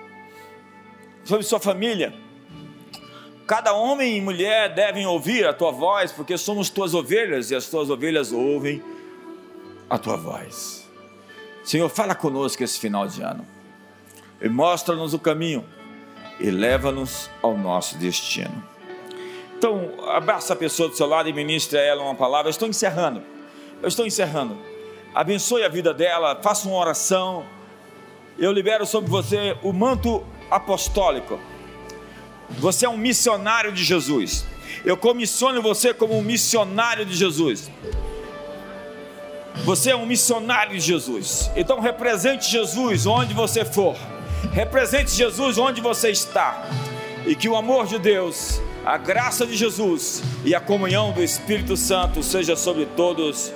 [1.24, 2.14] sobre sua família.
[3.46, 7.66] Cada homem e mulher devem ouvir a tua voz, porque somos tuas ovelhas e as
[7.66, 8.82] tuas ovelhas ouvem
[9.90, 10.88] a tua voz.
[11.64, 13.46] Senhor, fala conosco esse final de ano
[14.40, 15.64] e mostra-nos o caminho
[16.40, 18.62] e leva-nos ao nosso destino.
[19.56, 22.48] Então, abraça a pessoa do seu lado e ministre a ela uma palavra.
[22.48, 23.22] Eu estou encerrando.
[23.80, 24.58] Eu estou encerrando.
[25.14, 27.44] Abençoe a vida dela, faça uma oração.
[28.38, 31.38] Eu libero sobre você o manto apostólico.
[32.58, 34.44] Você é um missionário de Jesus.
[34.84, 37.70] Eu comissiono você como um missionário de Jesus.
[39.64, 41.50] Você é um missionário de Jesus.
[41.54, 43.96] Então represente Jesus onde você for.
[44.52, 46.66] Represente Jesus onde você está.
[47.26, 51.76] E que o amor de Deus, a graça de Jesus e a comunhão do Espírito
[51.76, 53.52] Santo seja sobre todos.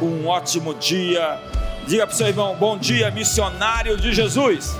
[0.00, 1.38] Um ótimo dia.
[1.86, 4.74] Diga para o seu irmão: bom dia, missionário de Jesus.